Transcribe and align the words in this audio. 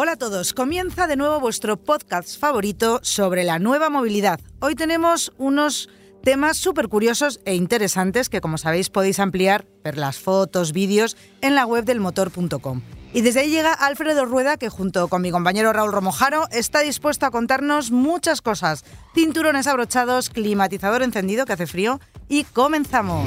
Hola 0.00 0.12
a 0.12 0.16
todos, 0.16 0.52
comienza 0.52 1.08
de 1.08 1.16
nuevo 1.16 1.40
vuestro 1.40 1.76
podcast 1.76 2.38
favorito 2.38 3.00
sobre 3.02 3.42
la 3.42 3.58
nueva 3.58 3.90
movilidad. 3.90 4.38
Hoy 4.60 4.76
tenemos 4.76 5.32
unos 5.38 5.88
temas 6.22 6.56
súper 6.56 6.86
curiosos 6.86 7.40
e 7.44 7.56
interesantes 7.56 8.28
que 8.28 8.40
como 8.40 8.58
sabéis 8.58 8.90
podéis 8.90 9.18
ampliar, 9.18 9.66
ver 9.82 9.98
las 9.98 10.20
fotos, 10.20 10.72
vídeos 10.72 11.16
en 11.40 11.56
la 11.56 11.66
web 11.66 11.84
del 11.84 11.98
motor.com. 11.98 12.80
Y 13.12 13.22
desde 13.22 13.40
ahí 13.40 13.50
llega 13.50 13.72
Alfredo 13.72 14.24
Rueda, 14.24 14.56
que 14.56 14.68
junto 14.68 15.08
con 15.08 15.20
mi 15.20 15.32
compañero 15.32 15.72
Raúl 15.72 15.90
Romojaro 15.90 16.44
está 16.52 16.78
dispuesto 16.78 17.26
a 17.26 17.32
contarnos 17.32 17.90
muchas 17.90 18.40
cosas. 18.40 18.84
Cinturones 19.16 19.66
abrochados, 19.66 20.30
climatizador 20.30 21.02
encendido 21.02 21.44
que 21.44 21.54
hace 21.54 21.66
frío 21.66 21.98
y 22.28 22.44
comenzamos. 22.44 23.26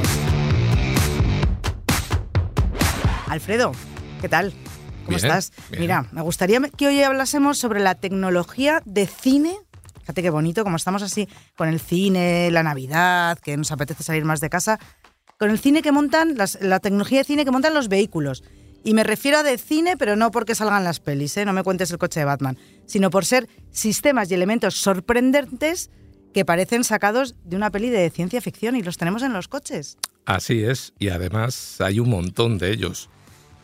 Alfredo, 3.27 3.73
¿qué 4.21 4.29
tal? 4.29 4.53
¿Cómo 5.05 5.17
Bien, 5.17 5.25
estás? 5.31 5.51
bien. 5.69 5.81
Mira, 5.81 6.05
me 6.11 6.21
gustaría 6.21 6.59
que 6.77 6.87
hoy 6.87 7.01
hablásemos 7.03 7.57
sobre 7.57 7.79
la 7.79 7.95
tecnología 7.95 8.81
de 8.85 9.07
cine. 9.07 9.55
Fíjate 10.01 10.21
qué 10.21 10.29
bonito, 10.29 10.63
como 10.63 10.77
estamos 10.77 11.01
así 11.01 11.27
con 11.55 11.69
el 11.69 11.79
cine, 11.79 12.49
la 12.51 12.63
Navidad, 12.63 13.37
que 13.39 13.57
nos 13.57 13.71
apetece 13.71 14.03
salir 14.03 14.25
más 14.25 14.39
de 14.41 14.49
casa, 14.49 14.79
con 15.37 15.49
el 15.51 15.59
cine 15.59 15.81
que 15.81 15.91
montan, 15.91 16.35
las- 16.37 16.59
la 16.61 16.79
tecnología 16.79 17.19
de 17.19 17.23
cine 17.23 17.45
que 17.45 17.51
montan 17.51 17.73
los 17.73 17.87
vehículos. 17.87 18.43
Y 18.83 18.93
me 18.95 19.03
refiero 19.03 19.37
a 19.39 19.43
de 19.43 19.57
cine, 19.59 19.95
pero 19.97 20.15
no 20.15 20.31
porque 20.31 20.55
salgan 20.55 20.83
las 20.83 20.99
pelis, 20.99 21.37
¿eh? 21.37 21.45
no 21.45 21.53
me 21.53 21.63
cuentes 21.63 21.91
el 21.91 21.97
coche 21.99 22.19
de 22.19 22.25
Batman, 22.25 22.57
sino 22.87 23.09
por 23.11 23.25
ser 23.25 23.47
sistemas 23.71 24.29
y 24.31 24.33
elementos 24.33 24.75
sorprendentes 24.75 25.89
que 26.33 26.45
parecen 26.45 26.83
sacados 26.83 27.35
de 27.43 27.57
una 27.57 27.69
peli 27.69 27.89
de 27.89 28.09
ciencia 28.09 28.41
ficción 28.41 28.75
y 28.75 28.81
los 28.81 28.97
tenemos 28.97 29.21
en 29.21 29.33
los 29.33 29.47
coches. 29.47 29.97
Así 30.25 30.63
es, 30.63 30.93
y 30.97 31.09
además 31.09 31.79
hay 31.81 31.99
un 31.99 32.09
montón 32.09 32.57
de 32.57 32.71
ellos. 32.71 33.09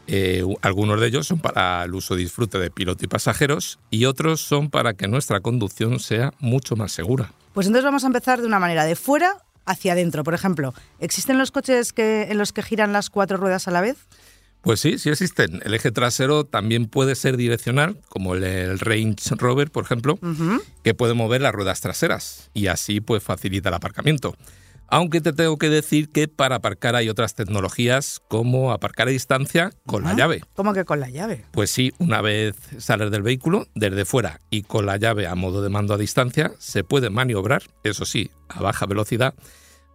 Eh, 0.07 0.43
algunos 0.61 0.99
de 1.01 1.07
ellos 1.07 1.27
son 1.27 1.39
para 1.39 1.83
el 1.83 1.93
uso 1.93 2.15
y 2.15 2.19
disfrute 2.23 2.57
de 2.59 2.71
piloto 2.71 3.03
y 3.03 3.07
pasajeros 3.07 3.77
y 3.89 4.05
otros 4.05 4.41
son 4.41 4.69
para 4.69 4.93
que 4.93 5.07
nuestra 5.07 5.41
conducción 5.41 5.99
sea 5.99 6.33
mucho 6.39 6.75
más 6.75 6.91
segura. 6.93 7.33
Pues 7.53 7.67
entonces 7.67 7.83
vamos 7.83 8.03
a 8.03 8.07
empezar 8.07 8.39
de 8.39 8.47
una 8.47 8.59
manera 8.59 8.85
de 8.85 8.95
fuera 8.95 9.43
hacia 9.65 9.93
adentro. 9.93 10.23
Por 10.23 10.33
ejemplo, 10.33 10.73
¿existen 10.99 11.37
los 11.37 11.51
coches 11.51 11.91
que, 11.91 12.23
en 12.29 12.37
los 12.37 12.53
que 12.53 12.63
giran 12.63 12.93
las 12.93 13.09
cuatro 13.09 13.37
ruedas 13.37 13.67
a 13.67 13.71
la 13.71 13.81
vez? 13.81 13.97
Pues 14.61 14.79
sí, 14.79 14.97
sí 14.97 15.09
existen. 15.09 15.61
El 15.63 15.73
eje 15.73 15.91
trasero 15.91 16.43
también 16.45 16.87
puede 16.87 17.15
ser 17.15 17.37
direccional, 17.37 18.01
como 18.09 18.33
el, 18.33 18.43
el 18.43 18.79
Range 18.79 19.35
Rover, 19.37 19.71
por 19.71 19.83
ejemplo, 19.83 20.19
que 20.83 20.93
puede 20.93 21.13
mover 21.13 21.41
las 21.41 21.53
ruedas 21.53 21.79
traseras 21.79 22.49
y 22.53 22.67
así 22.67 22.99
pues 22.99 23.23
facilita 23.23 23.69
el 23.69 23.75
aparcamiento. 23.75 24.35
Aunque 24.89 25.19
te 25.21 25.33
tengo 25.33 25.57
que 25.57 25.69
decir 25.69 26.09
que 26.09 26.27
para 26.27 26.55
aparcar 26.55 26.95
hay 26.95 27.09
otras 27.09 27.35
tecnologías 27.35 28.21
como 28.29 28.71
aparcar 28.71 29.07
a 29.07 29.11
distancia 29.11 29.71
con 29.85 30.03
la 30.03 30.11
Ah, 30.11 30.15
llave. 30.15 30.43
¿Cómo 30.55 30.73
que 30.73 30.85
con 30.85 30.99
la 30.99 31.09
llave? 31.09 31.43
Pues 31.51 31.69
sí, 31.71 31.93
una 31.99 32.21
vez 32.21 32.55
sales 32.77 33.11
del 33.11 33.21
vehículo, 33.21 33.67
desde 33.75 34.05
fuera 34.05 34.39
y 34.49 34.63
con 34.63 34.85
la 34.85 34.97
llave 34.97 35.27
a 35.27 35.35
modo 35.35 35.61
de 35.61 35.69
mando 35.69 35.93
a 35.93 35.97
distancia, 35.97 36.53
se 36.59 36.83
puede 36.83 37.09
maniobrar, 37.09 37.63
eso 37.83 38.05
sí, 38.05 38.31
a 38.47 38.61
baja 38.61 38.85
velocidad, 38.85 39.33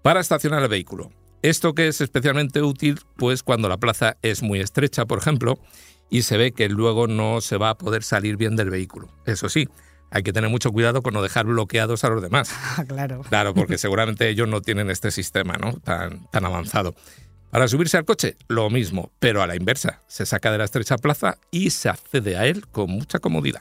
para 0.02 0.20
estacionar 0.20 0.62
el 0.62 0.68
vehículo. 0.68 1.10
Esto 1.42 1.74
que 1.74 1.88
es 1.88 2.00
especialmente 2.00 2.62
útil, 2.62 3.00
pues 3.16 3.42
cuando 3.42 3.68
la 3.68 3.78
plaza 3.78 4.16
es 4.22 4.42
muy 4.42 4.60
estrecha, 4.60 5.06
por 5.06 5.18
ejemplo, 5.18 5.58
y 6.10 6.22
se 6.22 6.36
ve 6.36 6.52
que 6.52 6.68
luego 6.68 7.06
no 7.06 7.40
se 7.40 7.56
va 7.56 7.70
a 7.70 7.78
poder 7.78 8.02
salir 8.02 8.36
bien 8.36 8.54
del 8.56 8.68
vehículo. 8.70 9.08
Eso 9.24 9.48
sí, 9.48 9.68
hay 10.14 10.22
que 10.22 10.32
tener 10.32 10.50
mucho 10.50 10.70
cuidado 10.70 11.02
con 11.02 11.14
no 11.14 11.22
dejar 11.22 11.46
bloqueados 11.46 12.04
a 12.04 12.10
los 12.10 12.22
demás. 12.22 12.50
Ah, 12.76 12.84
claro. 12.86 13.22
Claro, 13.28 13.54
porque 13.54 13.78
seguramente 13.78 14.28
ellos 14.28 14.46
no 14.48 14.60
tienen 14.60 14.90
este 14.90 15.10
sistema 15.10 15.54
¿no? 15.54 15.72
tan, 15.74 16.26
tan 16.30 16.44
avanzado. 16.44 16.94
Para 17.50 17.68
subirse 17.68 17.96
al 17.98 18.04
coche, 18.04 18.36
lo 18.48 18.70
mismo, 18.70 19.10
pero 19.18 19.42
a 19.42 19.46
la 19.46 19.56
inversa. 19.56 20.00
Se 20.06 20.24
saca 20.24 20.50
de 20.52 20.58
la 20.58 20.64
estrecha 20.64 20.96
plaza 20.96 21.36
y 21.50 21.70
se 21.70 21.88
accede 21.90 22.36
a 22.36 22.46
él 22.46 22.66
con 22.68 22.90
mucha 22.90 23.18
comodidad. 23.18 23.60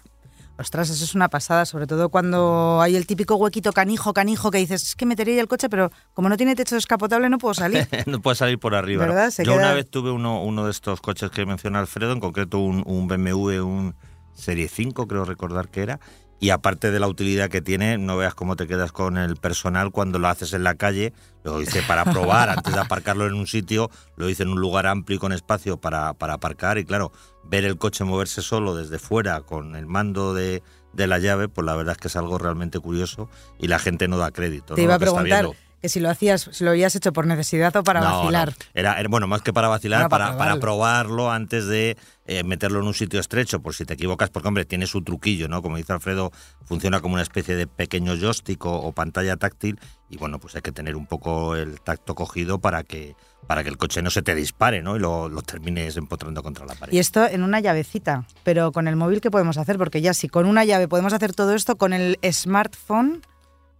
Ostras, 0.58 0.90
eso 0.92 1.04
es 1.04 1.16
una 1.16 1.28
pasada, 1.28 1.66
sobre 1.66 1.88
todo 1.88 2.10
cuando 2.10 2.80
hay 2.82 2.96
el 2.96 3.08
típico 3.08 3.36
huequito 3.36 3.74
canijo, 3.74 4.14
canijo, 4.14 4.52
que 4.52 4.60
dices, 4.60 4.84
es 4.84 4.96
que 4.96 5.06
metería 5.08 5.42
el 5.42 5.48
coche, 5.48 5.70
pero 5.70 5.92
como 6.14 6.30
no 6.30 6.38
tiene 6.38 6.56
techo 6.56 6.76
descapotable 6.76 7.30
no 7.30 7.38
puedo 7.40 7.54
salir. 7.56 7.88
no 8.06 8.22
puede 8.22 8.36
salir 8.36 8.60
por 8.60 8.76
arriba. 8.76 9.06
¿no? 9.08 9.14
¿Verdad? 9.14 9.32
Se 9.32 9.44
Yo 9.44 9.54
queda- 9.54 9.62
una 9.64 9.74
vez 9.74 9.90
tuve 9.90 10.12
uno, 10.12 10.44
uno 10.44 10.66
de 10.66 10.72
estos 10.72 11.02
coches 11.02 11.32
que 11.32 11.46
menciona 11.46 11.80
Alfredo, 11.80 12.12
en 12.14 12.20
concreto 12.20 12.60
un, 12.60 12.84
un 12.86 13.08
BMW, 13.08 13.62
un 13.66 13.96
Serie 14.36 14.68
5, 14.70 15.08
creo 15.08 15.26
recordar 15.26 15.68
que 15.70 15.82
era. 15.82 16.00
Y 16.42 16.50
aparte 16.50 16.90
de 16.90 17.00
la 17.00 17.08
utilidad 17.08 17.50
que 17.50 17.62
tiene, 17.62 18.00
no 18.00 18.18
veas 18.18 18.34
cómo 18.34 18.56
te 18.56 18.66
quedas 18.66 18.92
con 18.92 19.18
el 19.18 19.36
personal 19.38 19.92
cuando 19.92 20.18
lo 20.18 20.28
haces 20.28 20.54
en 20.54 20.64
la 20.64 20.74
calle. 20.74 21.14
Lo 21.44 21.62
hice 21.62 21.84
para 21.84 22.04
probar, 22.04 22.50
antes 22.58 22.74
de 22.74 22.80
aparcarlo 22.80 23.28
en 23.28 23.36
un 23.36 23.46
sitio, 23.46 23.92
lo 24.16 24.28
hice 24.28 24.42
en 24.42 24.50
un 24.50 24.60
lugar 24.60 24.88
amplio 24.88 25.18
y 25.18 25.20
con 25.20 25.34
espacio 25.34 25.78
para, 25.80 26.16
para 26.16 26.34
aparcar. 26.34 26.80
Y 26.80 26.84
claro, 26.84 27.12
ver 27.44 27.64
el 27.64 27.78
coche 27.78 28.04
moverse 28.06 28.42
solo 28.42 28.76
desde 28.76 28.98
fuera 28.98 29.42
con 29.42 29.76
el 29.76 29.86
mando 29.86 30.34
de, 30.34 30.64
de 30.94 31.06
la 31.06 31.20
llave, 31.20 31.48
pues 31.48 31.64
la 31.64 31.76
verdad 31.76 31.92
es 31.92 31.98
que 32.00 32.08
es 32.08 32.16
algo 32.16 32.40
realmente 32.40 32.80
curioso 32.80 33.30
y 33.60 33.68
la 33.68 33.78
gente 33.78 34.08
no 34.08 34.18
da 34.18 34.32
crédito. 34.32 34.74
Te 34.74 34.82
¿no? 34.82 34.86
iba 34.86 34.96
a 34.96 34.98
Lo 34.98 35.00
que 35.00 35.06
está 35.06 35.22
preguntar 35.22 35.46
viendo. 35.46 35.71
Que 35.82 35.90
si 35.90 36.00
lo 36.00 36.10
hacías, 36.10 36.48
si 36.52 36.64
lo 36.64 36.70
habías 36.72 36.96
hecho 36.96 37.12
por 37.12 37.26
necesidad 37.26 37.76
o 37.76 37.84
para 37.84 38.02
No, 38.02 38.20
vacilar. 38.20 38.50
no. 38.50 38.56
Era, 38.74 39.00
era- 39.00 39.10
bueno, 39.10 39.28
más 39.28 39.42
que 39.42 39.52
para 39.52 39.68
vacilar, 39.68 40.08
para 40.10 40.26
para, 40.28 40.38
para 40.38 40.60
probarlo. 40.60 41.16
probarlo 41.16 41.32
antes 41.32 41.66
de 41.66 41.98
eh, 42.28 42.44
meterlo 42.44 42.80
en 42.80 42.88
un 42.88 42.94
sitio 42.94 43.20
estrecho, 43.20 43.62
por 43.62 43.74
si 43.74 43.84
te 43.86 43.96
equivocas, 43.96 44.30
porque 44.30 44.48
hombre, 44.48 44.64
tiene 44.66 44.86
su 44.86 45.02
truquillo, 45.04 45.48
¿no? 45.48 45.62
Como 45.62 45.78
dice 45.78 45.92
Alfredo, 45.94 46.32
funciona 46.66 47.02
como 47.02 47.16
una 47.16 47.24
especie 47.24 47.56
de 47.56 47.68
pequeño 47.68 48.16
joystick 48.16 48.64
o, 48.66 48.74
o 48.76 48.92
pantalla 48.94 49.36
táctil 49.38 49.80
y 50.10 50.18
bueno, 50.18 50.40
pues 50.40 50.56
hay 50.56 50.62
que 50.62 50.72
tener 50.72 50.96
un 50.96 51.08
poco 51.08 51.56
el 51.56 51.82
tacto 51.82 52.16
cogido 52.16 52.60
para 52.60 52.84
que 52.84 53.16
para 53.48 53.64
que 53.64 53.70
el 53.70 53.78
coche 53.78 54.02
no 54.04 54.12
se 54.12 54.22
te 54.22 54.36
dispare, 54.36 54.82
¿no? 54.84 54.96
Y 54.96 55.00
lo, 55.00 55.28
lo 55.28 55.42
termines 55.42 55.98
empotrando 55.98 56.44
contra 56.44 56.66
la 56.66 56.76
pared. 56.76 56.94
Y 56.94 57.00
esto 57.00 57.26
en 57.26 57.42
una 57.44 57.60
llavecita, 57.60 58.26
pero 58.44 58.72
con 58.72 58.88
el 58.88 58.96
móvil, 58.96 59.20
¿qué 59.20 59.32
podemos 59.32 59.58
hacer? 59.58 59.78
Porque 59.78 60.00
ya 60.00 60.14
si 60.14 60.30
con 60.30 60.46
una 60.46 60.64
llave 60.64 60.88
podemos 60.88 61.12
hacer 61.12 61.34
todo 61.34 61.54
esto, 61.56 61.76
con 61.76 61.92
el 61.92 62.18
smartphone... 62.32 63.22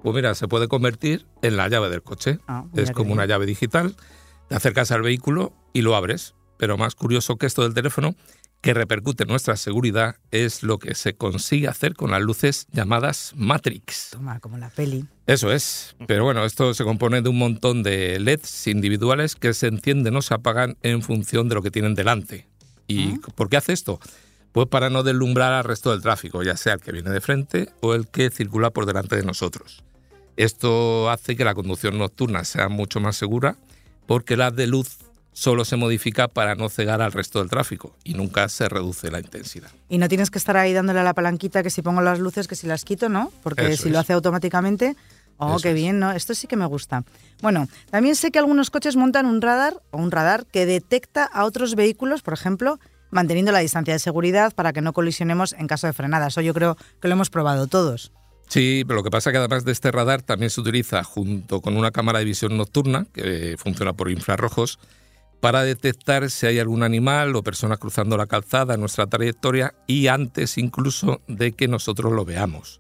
Pues 0.02 0.16
mira, 0.16 0.34
se 0.36 0.48
puede 0.48 0.68
convertir 0.68 1.26
en 1.42 1.58
la 1.58 1.68
llave 1.68 1.90
del 1.90 2.02
coche. 2.02 2.40
Ah, 2.48 2.66
es 2.76 2.92
como 2.92 3.14
una 3.14 3.26
llave 3.26 3.46
digital. 3.46 3.96
Te 4.50 4.56
acercas 4.56 4.92
al 4.92 5.02
vehículo 5.02 5.54
y 5.74 5.82
lo 5.82 5.96
abres. 5.96 6.36
Pero 6.58 6.78
más 6.78 6.94
curioso 6.94 7.38
que 7.38 7.48
esto 7.48 7.64
del 7.64 7.74
teléfono, 7.74 8.16
que 8.62 8.76
repercute 8.76 9.24
en 9.24 9.30
nuestra 9.30 9.58
seguridad, 9.58 10.18
es 10.30 10.62
lo 10.62 10.78
que 10.78 10.94
se 10.94 11.16
consigue 11.16 11.68
hacer 11.68 11.96
con 11.96 12.12
las 12.12 12.22
luces 12.22 12.68
llamadas 12.72 13.34
Matrix. 13.36 14.10
Toma, 14.12 14.40
como 14.40 14.58
la 14.60 14.70
peli. 14.70 15.06
Eso 15.26 15.52
es. 15.52 15.96
Pero 16.08 16.24
bueno, 16.24 16.46
esto 16.46 16.74
se 16.76 16.84
compone 16.84 17.22
de 17.22 17.30
un 17.30 17.40
montón 17.40 17.82
de 17.82 18.20
LEDs 18.20 18.68
individuales 18.68 19.36
que 19.36 19.54
se 19.54 19.68
encienden 19.68 20.16
o 20.16 20.22
se 20.22 20.36
apagan 20.36 20.78
en 20.84 21.02
función 21.02 21.50
de 21.50 21.56
lo 21.56 21.64
que 21.64 21.72
tienen 21.72 21.96
delante. 21.96 22.48
¿Y 22.88 23.18
por 23.36 23.50
qué 23.50 23.58
hace 23.58 23.74
esto? 23.74 24.00
Pues 24.52 24.68
para 24.68 24.90
no 24.90 25.02
deslumbrar 25.02 25.54
al 25.54 25.64
resto 25.64 25.92
del 25.92 26.02
tráfico, 26.02 26.44
ya 26.44 26.58
sea 26.58 26.74
el 26.74 26.82
que 26.82 26.92
viene 26.92 27.10
de 27.10 27.22
frente 27.22 27.70
o 27.80 27.96
el 27.96 28.08
que 28.08 28.30
circula 28.30 28.70
por 28.70 28.86
delante 28.86 29.16
de 29.16 29.24
nosotros. 29.24 29.84
Esto 30.44 31.12
hace 31.12 31.36
que 31.36 31.46
la 31.46 31.54
conducción 31.54 32.00
nocturna 32.00 32.44
sea 32.46 32.68
mucho 32.68 33.00
más 33.00 33.16
segura 33.16 33.58
porque 34.08 34.36
la 34.36 34.50
de 34.50 34.66
luz 34.66 34.98
solo 35.34 35.66
se 35.66 35.76
modifica 35.76 36.28
para 36.28 36.56
no 36.56 36.68
cegar 36.68 37.00
al 37.00 37.12
resto 37.12 37.38
del 37.38 37.50
tráfico 37.50 37.96
y 38.04 38.16
nunca 38.16 38.50
se 38.50 38.68
reduce 38.68 39.12
la 39.12 39.20
intensidad. 39.20 39.70
Y 39.88 40.00
no 40.00 40.10
tienes 40.10 40.32
que 40.32 40.40
estar 40.40 40.58
ahí 40.58 40.74
dándole 40.74 41.00
a 41.00 41.04
la 41.04 41.14
palanquita 41.14 41.62
que 41.62 41.70
si 41.70 41.84
pongo 41.84 42.02
las 42.02 42.18
luces, 42.20 42.48
que 42.48 42.56
si 42.56 42.66
las 42.66 42.86
quito, 42.86 43.08
¿no? 43.08 43.32
Porque 43.44 43.68
Eso 43.68 43.84
si 43.84 43.90
lo 43.92 44.00
hace 44.00 44.14
automáticamente... 44.14 44.96
Oh, 45.38 45.58
Eso 45.58 45.60
qué 45.62 45.70
es. 45.70 45.76
bien, 45.76 46.00
¿no? 46.00 46.12
Esto 46.12 46.34
sí 46.34 46.48
que 46.48 46.56
me 46.56 46.66
gusta. 46.66 47.04
Bueno, 47.44 47.68
también 47.92 48.16
sé 48.16 48.32
que 48.32 48.40
algunos 48.40 48.72
coches 48.72 48.96
montan 48.96 49.28
un 49.28 49.44
radar 49.44 49.82
o 49.92 49.98
un 50.00 50.10
radar 50.10 50.48
que 50.48 50.66
detecta 50.66 51.24
a 51.24 51.46
otros 51.46 51.76
vehículos, 51.76 52.24
por 52.24 52.34
ejemplo, 52.34 52.80
manteniendo 53.12 53.52
la 53.52 53.60
distancia 53.60 53.94
de 53.94 54.00
seguridad 54.00 54.54
para 54.56 54.74
que 54.74 54.82
no 54.82 54.92
colisionemos 54.94 55.54
en 55.54 55.68
caso 55.68 55.86
de 55.86 55.94
frenada. 55.94 56.28
Eso 56.28 56.42
yo 56.42 56.56
creo 56.56 56.78
que 57.00 57.08
lo 57.08 57.14
hemos 57.14 57.30
probado 57.30 57.68
todos. 57.68 58.12
Sí, 58.48 58.84
pero 58.86 58.98
lo 58.98 59.04
que 59.04 59.12
pasa 59.12 59.30
es 59.30 59.34
que 59.34 59.38
además 59.38 59.64
de 59.64 59.72
este 59.72 59.92
radar 59.92 60.22
también 60.22 60.50
se 60.50 60.60
utiliza 60.60 61.04
junto 61.04 61.62
con 61.62 61.78
una 61.78 61.92
cámara 61.92 62.20
de 62.20 62.26
visión 62.26 62.58
nocturna 62.58 63.06
que 63.14 63.56
funciona 63.58 63.94
por 63.94 64.12
infrarrojos 64.12 64.78
para 65.40 65.64
detectar 65.64 66.30
si 66.30 66.46
hay 66.46 66.60
algún 66.60 66.84
animal 66.84 67.36
o 67.36 67.44
persona 67.44 67.78
cruzando 67.78 68.16
la 68.16 68.28
calzada 68.28 68.76
en 68.76 68.80
nuestra 68.80 69.08
trayectoria 69.08 69.74
y 69.88 70.08
antes 70.08 70.58
incluso 70.58 71.22
de 71.28 71.54
que 71.54 71.68
nosotros 71.68 72.12
lo 72.14 72.26
veamos. 72.26 72.80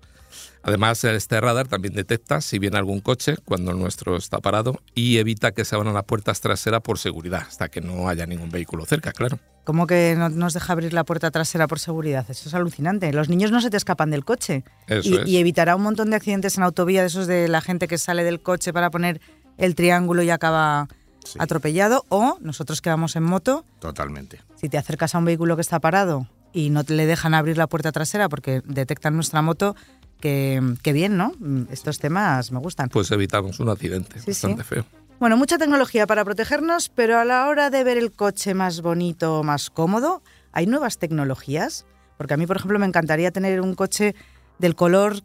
Además, 0.63 1.03
este 1.03 1.41
radar 1.41 1.67
también 1.67 1.93
detecta 1.93 2.39
si 2.41 2.59
viene 2.59 2.77
algún 2.77 2.99
coche 3.01 3.35
cuando 3.45 3.71
el 3.71 3.79
nuestro 3.79 4.15
está 4.15 4.39
parado 4.39 4.79
y 4.93 5.17
evita 5.17 5.51
que 5.53 5.65
se 5.65 5.75
abran 5.75 5.93
las 5.93 6.03
puertas 6.03 6.39
traseras 6.41 6.81
por 6.81 6.99
seguridad, 6.99 7.43
hasta 7.47 7.67
que 7.69 7.81
no 7.81 8.07
haya 8.07 8.25
ningún 8.27 8.49
vehículo 8.51 8.85
cerca, 8.85 9.11
claro. 9.11 9.39
¿Cómo 9.63 9.87
que 9.87 10.15
no 10.17 10.29
nos 10.29 10.53
deja 10.53 10.73
abrir 10.73 10.93
la 10.93 11.03
puerta 11.03 11.31
trasera 11.31 11.67
por 11.67 11.79
seguridad? 11.79 12.25
Eso 12.29 12.49
es 12.49 12.53
alucinante. 12.55 13.11
Los 13.13 13.29
niños 13.29 13.51
no 13.51 13.61
se 13.61 13.69
te 13.69 13.77
escapan 13.77 14.09
del 14.11 14.25
coche. 14.25 14.63
Eso 14.87 15.09
y, 15.09 15.17
es. 15.17 15.27
y 15.27 15.37
evitará 15.37 15.75
un 15.75 15.83
montón 15.83 16.09
de 16.09 16.15
accidentes 16.15 16.57
en 16.57 16.63
autovía, 16.63 17.01
de 17.01 17.07
esos 17.07 17.27
de 17.27 17.47
la 17.47 17.61
gente 17.61 17.87
que 17.87 17.97
sale 17.97 18.23
del 18.23 18.41
coche 18.41 18.73
para 18.73 18.89
poner 18.89 19.21
el 19.57 19.75
triángulo 19.75 20.23
y 20.23 20.29
acaba 20.29 20.87
Sí. 21.23 21.37
atropellado. 21.39 22.03
O 22.09 22.37
nosotros 22.41 22.81
que 22.81 22.89
vamos 22.89 23.15
en 23.15 23.21
moto, 23.21 23.63
Totalmente. 23.79 24.41
si 24.59 24.69
te 24.69 24.79
acercas 24.79 25.13
a 25.13 25.19
un 25.19 25.25
vehículo 25.25 25.55
que 25.55 25.61
está 25.61 25.79
parado 25.79 26.27
y 26.51 26.71
no 26.71 26.83
te 26.83 26.95
le 26.95 27.05
dejan 27.05 27.35
abrir 27.35 27.57
la 27.59 27.67
puerta 27.67 27.91
trasera 27.91 28.27
porque 28.27 28.61
detectan 28.65 29.13
nuestra 29.13 29.43
moto, 29.43 29.75
que, 30.21 30.61
que 30.81 30.93
bien, 30.93 31.17
¿no? 31.17 31.33
Mm, 31.39 31.63
Estos 31.71 31.99
temas 31.99 32.51
me 32.53 32.59
gustan. 32.59 32.87
Pues 32.89 33.11
evitamos 33.11 33.59
un 33.59 33.67
accidente 33.69 34.19
Sí, 34.19 34.27
bastante 34.31 34.63
sí. 34.63 34.69
feo. 34.69 34.85
Bueno, 35.19 35.35
mucha 35.37 35.57
tecnología 35.57 36.07
para 36.07 36.23
protegernos, 36.23 36.87
pero 36.89 37.19
a 37.19 37.25
la 37.25 37.47
hora 37.47 37.69
de 37.69 37.83
ver 37.83 37.97
el 37.97 38.11
coche 38.11 38.53
más 38.53 38.81
bonito, 38.81 39.43
más 39.43 39.69
cómodo, 39.69 40.23
hay 40.53 40.65
nuevas 40.65 40.97
tecnologías. 40.97 41.85
Porque 42.17 42.33
a 42.35 42.37
mí, 42.37 42.47
por 42.47 42.55
ejemplo, 42.57 42.79
me 42.79 42.85
encantaría 42.85 43.31
tener 43.31 43.61
un 43.61 43.75
coche 43.75 44.15
del 44.59 44.75
color 44.75 45.17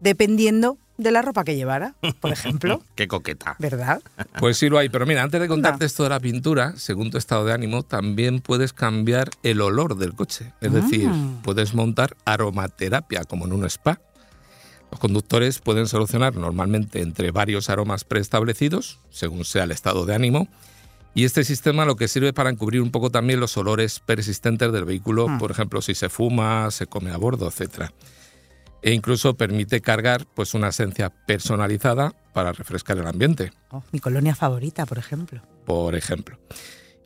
dependiendo 0.00 0.78
de 0.98 1.10
la 1.12 1.22
ropa 1.22 1.44
que 1.44 1.56
llevara, 1.56 1.94
por 2.20 2.30
ejemplo. 2.30 2.82
Qué 2.94 3.08
coqueta. 3.08 3.56
¿Verdad? 3.58 4.02
Pues 4.38 4.58
sí 4.58 4.68
lo 4.68 4.78
hay, 4.78 4.88
pero 4.90 5.06
mira, 5.06 5.22
antes 5.22 5.40
de 5.40 5.48
contarte 5.48 5.76
Anda. 5.76 5.86
esto 5.86 6.02
de 6.02 6.08
la 6.10 6.20
pintura, 6.20 6.74
según 6.76 7.10
tu 7.10 7.16
estado 7.18 7.44
de 7.46 7.52
ánimo, 7.54 7.82
también 7.82 8.40
puedes 8.40 8.72
cambiar 8.74 9.30
el 9.42 9.60
olor 9.62 9.96
del 9.96 10.14
coche. 10.14 10.52
Es 10.60 10.72
decir, 10.72 11.08
Mm. 11.08 11.42
puedes 11.42 11.74
montar 11.74 12.16
aromaterapia 12.24 13.24
como 13.24 13.46
en 13.46 13.52
un 13.54 13.64
spa. 13.64 13.98
Los 14.90 14.98
conductores 15.00 15.58
pueden 15.60 15.86
solucionar 15.86 16.34
normalmente 16.36 17.00
entre 17.00 17.30
varios 17.30 17.70
aromas 17.70 18.04
preestablecidos, 18.04 18.98
según 19.10 19.44
sea 19.44 19.64
el 19.64 19.70
estado 19.70 20.04
de 20.04 20.14
ánimo, 20.14 20.48
y 21.14 21.24
este 21.24 21.44
sistema 21.44 21.84
lo 21.84 21.96
que 21.96 22.08
sirve 22.08 22.32
para 22.32 22.50
encubrir 22.50 22.82
un 22.82 22.90
poco 22.90 23.10
también 23.10 23.40
los 23.40 23.56
olores 23.56 24.00
persistentes 24.00 24.72
del 24.72 24.84
vehículo, 24.84 25.28
Mm. 25.28 25.38
por 25.38 25.50
ejemplo, 25.50 25.82
si 25.82 25.94
se 25.94 26.08
fuma, 26.08 26.70
se 26.70 26.86
come 26.86 27.10
a 27.10 27.16
bordo, 27.16 27.48
etcétera. 27.48 27.92
E 28.82 28.92
incluso 28.92 29.34
permite 29.34 29.80
cargar 29.80 30.26
pues 30.34 30.54
una 30.54 30.68
esencia 30.68 31.10
personalizada 31.10 32.14
para 32.32 32.52
refrescar 32.52 32.96
el 32.98 33.06
ambiente 33.06 33.52
Oh, 33.70 33.82
mi 33.92 34.00
colonia 34.00 34.34
favorita, 34.34 34.86
por 34.86 34.98
ejemplo. 34.98 35.42
por 35.66 35.94
ejemplo. 35.94 36.38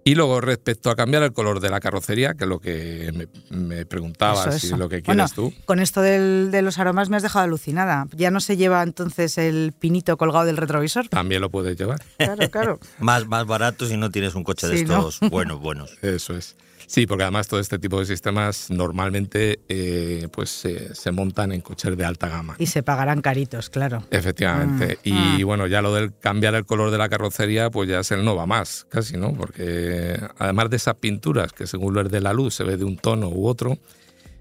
Y 0.07 0.15
luego, 0.17 0.41
respecto 0.43 0.91
a 0.91 0.97
cambiar 0.97 1.23
el 1.23 1.33
color 1.33 1.61
de 1.61 1.71
la 1.71 1.81
carrocería, 1.81 2.35
que 2.35 2.45
es 2.45 2.49
lo 2.51 2.61
que 2.61 3.11
me, 3.51 3.57
me 3.57 3.87
preguntabas 3.87 4.49
Eso, 4.49 4.59
si 4.59 4.67
eso. 4.67 4.75
es 4.77 4.79
lo 4.79 4.89
que 4.91 5.01
Bueno, 5.01 5.25
quieres 5.27 5.33
tú. 5.35 5.53
Con 5.65 5.81
esto 5.81 6.03
del- 6.03 6.51
de 6.51 6.61
los 6.61 6.79
aromas 6.79 7.09
me 7.09 7.17
has 7.17 7.23
dejado 7.23 7.45
alucinada. 7.47 8.07
Ya 8.13 8.31
no 8.31 8.41
se 8.41 8.59
lleva 8.59 8.83
entonces 8.83 9.39
el 9.39 9.73
pinito 9.79 10.17
colgado 10.19 10.45
del 10.45 10.59
retrovisor. 10.59 11.09
También 11.09 11.41
lo 11.41 11.49
puedes 11.51 11.77
llevar. 11.79 12.03
Claro, 12.19 12.51
claro. 12.51 12.79
Más, 12.99 13.27
más 13.27 13.47
barato 13.47 13.87
si 13.87 13.97
no 13.97 14.11
tienes 14.11 14.35
un 14.35 14.45
coche 14.45 14.67
de 14.67 14.75
estos 14.77 15.21
buenos, 15.21 15.59
buenos. 15.61 15.97
Eso 16.03 16.37
es. 16.37 16.55
Sí, 16.87 17.07
porque 17.07 17.23
además 17.25 17.49
todo 17.49 17.61
este 17.61 17.79
tipo 17.79 17.99
de 17.99 18.07
sistemas 18.07 18.71
normalmente 18.71 19.61
eh, 19.69 20.29
pues 20.33 20.51
se- 20.51 20.95
se 20.95 21.11
montan 21.13 21.53
en 21.53 21.61
coches 21.61 21.97
de 21.97 22.05
alta 22.05 22.29
gama. 22.29 22.57
Y 22.59 22.67
se 22.67 22.83
pagarán 22.83 23.21
caritos, 23.23 23.71
claro. 23.71 24.03
Efectivamente. 24.11 24.99
Mm, 25.05 25.37
Y 25.39 25.43
bueno, 25.45 25.67
ya 25.67 25.81
lo 25.83 25.95
del 25.95 26.13
cambiar 26.19 26.55
el 26.55 26.65
color 26.67 26.91
de 26.91 26.99
la 26.99 27.09
carrocería, 27.09 27.71
pues 27.71 27.89
ya 27.89 28.01
es 28.01 28.11
el 28.13 28.25
no 28.25 28.37
va 28.37 28.47
más, 28.47 28.87
casi, 28.91 29.17
¿no? 29.17 29.33
Porque 29.35 30.19
además 30.39 30.71
de 30.71 30.77
esas 30.77 30.95
pinturas 30.97 31.53
que 31.53 31.67
según 31.67 31.95
lo 31.95 32.05
de 32.05 32.21
la 32.21 32.33
luz 32.33 32.55
se 32.55 32.65
ve 32.65 32.77
de 32.77 32.85
un 32.85 32.97
tono 32.97 33.29
u 33.29 33.47
otro, 33.47 33.79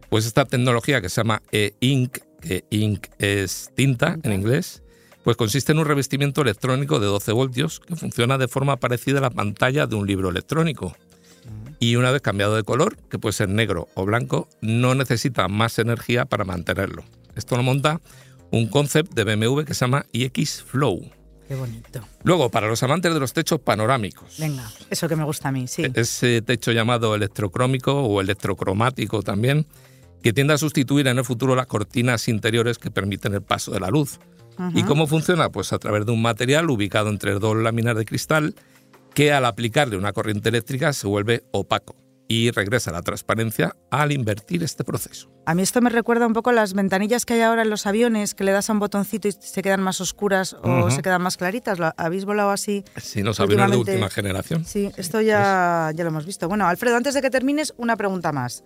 pues 0.09 0.25
esta 0.25 0.45
tecnología 0.45 1.01
que 1.01 1.09
se 1.09 1.21
llama 1.21 1.41
e-ink, 1.51 2.17
que 2.41 2.65
ink 2.69 3.07
es 3.19 3.71
tinta 3.75 4.17
en 4.21 4.33
inglés, 4.33 4.83
pues 5.23 5.37
consiste 5.37 5.71
en 5.71 5.79
un 5.79 5.85
revestimiento 5.85 6.41
electrónico 6.41 6.99
de 6.99 7.05
12 7.07 7.31
voltios 7.31 7.79
que 7.79 7.95
funciona 7.95 8.37
de 8.37 8.49
forma 8.49 8.75
parecida 8.77 9.19
a 9.19 9.21
la 9.21 9.29
pantalla 9.29 9.87
de 9.87 9.95
un 9.95 10.05
libro 10.05 10.29
electrónico. 10.29 10.95
Y 11.83 11.97
una 11.97 12.11
vez 12.11 12.21
cambiado 12.21 12.55
de 12.55 12.63
color, 12.63 12.95
que 13.09 13.19
puede 13.19 13.33
ser 13.33 13.49
negro 13.49 13.89
o 13.93 14.05
blanco, 14.05 14.47
no 14.61 14.95
necesita 14.95 15.49
más 15.49 15.79
energía 15.79 16.23
para 16.23 16.45
mantenerlo. 16.45 17.03
Esto 17.35 17.57
lo 17.57 17.63
monta 17.63 17.99
un 18.51 18.67
concept 18.69 19.13
de 19.13 19.25
BMW 19.25 19.63
que 19.63 19.73
se 19.73 19.81
llama 19.81 20.05
iX 20.13 20.63
Flow. 20.63 21.11
Qué 21.45 21.55
bonito. 21.55 21.99
Luego, 22.23 22.49
para 22.49 22.67
los 22.67 22.81
amantes 22.83 23.13
de 23.13 23.19
los 23.19 23.33
techos 23.33 23.59
panorámicos, 23.59 24.37
Venga, 24.39 24.63
eso 24.89 25.09
que 25.09 25.17
me 25.17 25.25
gusta 25.25 25.49
a 25.49 25.51
mí, 25.51 25.67
sí. 25.67 25.83
ese 25.93 26.41
techo 26.41 26.71
llamado 26.71 27.15
electrocrómico 27.15 28.01
o 28.01 28.21
electrocromático 28.21 29.21
también, 29.21 29.67
que 30.21 30.31
tiende 30.31 30.53
a 30.53 30.57
sustituir 30.57 31.07
en 31.07 31.17
el 31.17 31.25
futuro 31.25 31.53
las 31.53 31.67
cortinas 31.67 32.29
interiores 32.29 32.77
que 32.77 32.91
permiten 32.91 33.33
el 33.33 33.41
paso 33.41 33.71
de 33.71 33.81
la 33.81 33.89
luz. 33.89 34.21
¿Y 34.73 34.83
cómo 34.83 35.05
funciona? 35.05 35.49
Pues 35.49 35.73
a 35.73 35.79
través 35.79 36.05
de 36.05 36.13
un 36.13 36.21
material 36.21 36.69
ubicado 36.69 37.09
entre 37.09 37.33
dos 37.33 37.57
láminas 37.57 37.97
de 37.97 38.05
cristal 38.05 38.55
que 39.13 39.31
al 39.31 39.45
aplicarle 39.45 39.97
una 39.97 40.13
corriente 40.13 40.49
eléctrica 40.49 40.93
se 40.93 41.07
vuelve 41.07 41.43
opaco 41.51 41.95
y 42.27 42.51
regresa 42.51 42.91
la 42.91 43.01
transparencia 43.01 43.75
al 43.91 44.11
invertir 44.11 44.63
este 44.63 44.83
proceso. 44.83 45.29
A 45.45 45.53
mí 45.53 45.61
esto 45.61 45.81
me 45.81 45.89
recuerda 45.89 46.25
un 46.25 46.33
poco 46.33 46.51
a 46.51 46.53
las 46.53 46.73
ventanillas 46.73 47.25
que 47.25 47.33
hay 47.33 47.41
ahora 47.41 47.63
en 47.63 47.69
los 47.69 47.85
aviones, 47.85 48.33
que 48.33 48.43
le 48.43 48.53
das 48.53 48.69
a 48.69 48.73
un 48.73 48.79
botoncito 48.79 49.27
y 49.27 49.33
se 49.33 49.61
quedan 49.61 49.81
más 49.81 49.99
oscuras 49.99 50.55
o 50.63 50.89
se 50.89 51.01
quedan 51.01 51.21
más 51.21 51.37
claritas. 51.37 51.79
¿Lo 51.79 51.91
habéis 51.97 52.25
volado 52.25 52.49
así? 52.49 52.85
Si 52.95 53.21
nos 53.21 53.39
aviones 53.39 53.69
de 53.71 53.77
última 53.77 54.09
generación. 54.09 54.65
Sí, 54.65 54.89
esto 54.95 55.21
ya, 55.21 55.91
ya 55.93 56.03
lo 56.03 56.09
hemos 56.09 56.25
visto. 56.25 56.47
Bueno, 56.47 56.65
Alfredo, 56.65 56.95
antes 56.95 57.13
de 57.13 57.21
que 57.21 57.29
termines, 57.29 57.73
una 57.77 57.97
pregunta 57.97 58.31
más. 58.31 58.63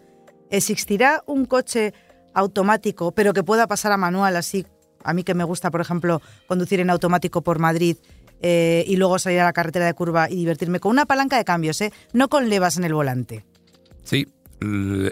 ¿Existirá 0.50 1.24
un 1.26 1.46
coche 1.46 1.94
automático, 2.34 3.12
pero 3.12 3.34
que 3.34 3.44
pueda 3.44 3.68
pasar 3.68 3.92
a 3.92 3.98
manual 3.98 4.38
así? 4.38 4.66
A 5.04 5.14
mí 5.14 5.24
que 5.24 5.34
me 5.34 5.44
gusta, 5.44 5.72
por 5.72 5.82
ejemplo, 5.82 6.22
conducir 6.48 6.80
en 6.80 6.90
automático 6.90 7.42
por 7.42 7.60
Madrid 7.60 7.98
eh, 8.42 8.84
y 8.88 8.98
luego 8.98 9.20
salir 9.20 9.40
a 9.40 9.46
la 9.46 9.54
carretera 9.54 9.86
de 9.86 9.94
curva 9.94 10.30
y 10.30 10.36
divertirme 10.36 10.80
con 10.80 10.92
una 10.92 11.06
palanca 11.06 11.38
de 11.38 11.46
cambios, 11.46 11.82
¿eh? 11.82 11.92
no 12.14 12.28
con 12.30 12.50
levas 12.50 12.78
en 12.78 12.84
el 12.84 12.94
volante. 12.94 13.46
Sí, 14.04 14.28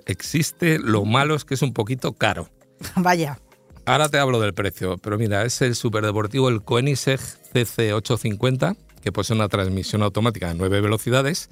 existe, 0.06 0.80
lo 0.80 1.06
malo 1.06 1.36
es 1.36 1.46
que 1.46 1.54
es 1.54 1.62
un 1.62 1.74
poquito 1.74 2.14
caro. 2.14 2.50
Vaya, 2.96 3.40
Ahora 3.88 4.10
te 4.10 4.18
hablo 4.18 4.40
del 4.40 4.56
precio, 4.56 4.98
pero 4.98 5.20
mira, 5.20 5.46
es 5.46 5.62
el 5.62 5.76
superdeportivo, 5.76 6.50
el 6.50 6.64
Koenigsegg 6.64 7.20
CC850, 7.54 8.76
que 9.04 9.12
posee 9.12 9.36
una 9.36 9.48
transmisión 9.48 10.02
automática 10.02 10.48
de 10.48 10.56
9 10.56 10.82
velocidades, 10.82 11.52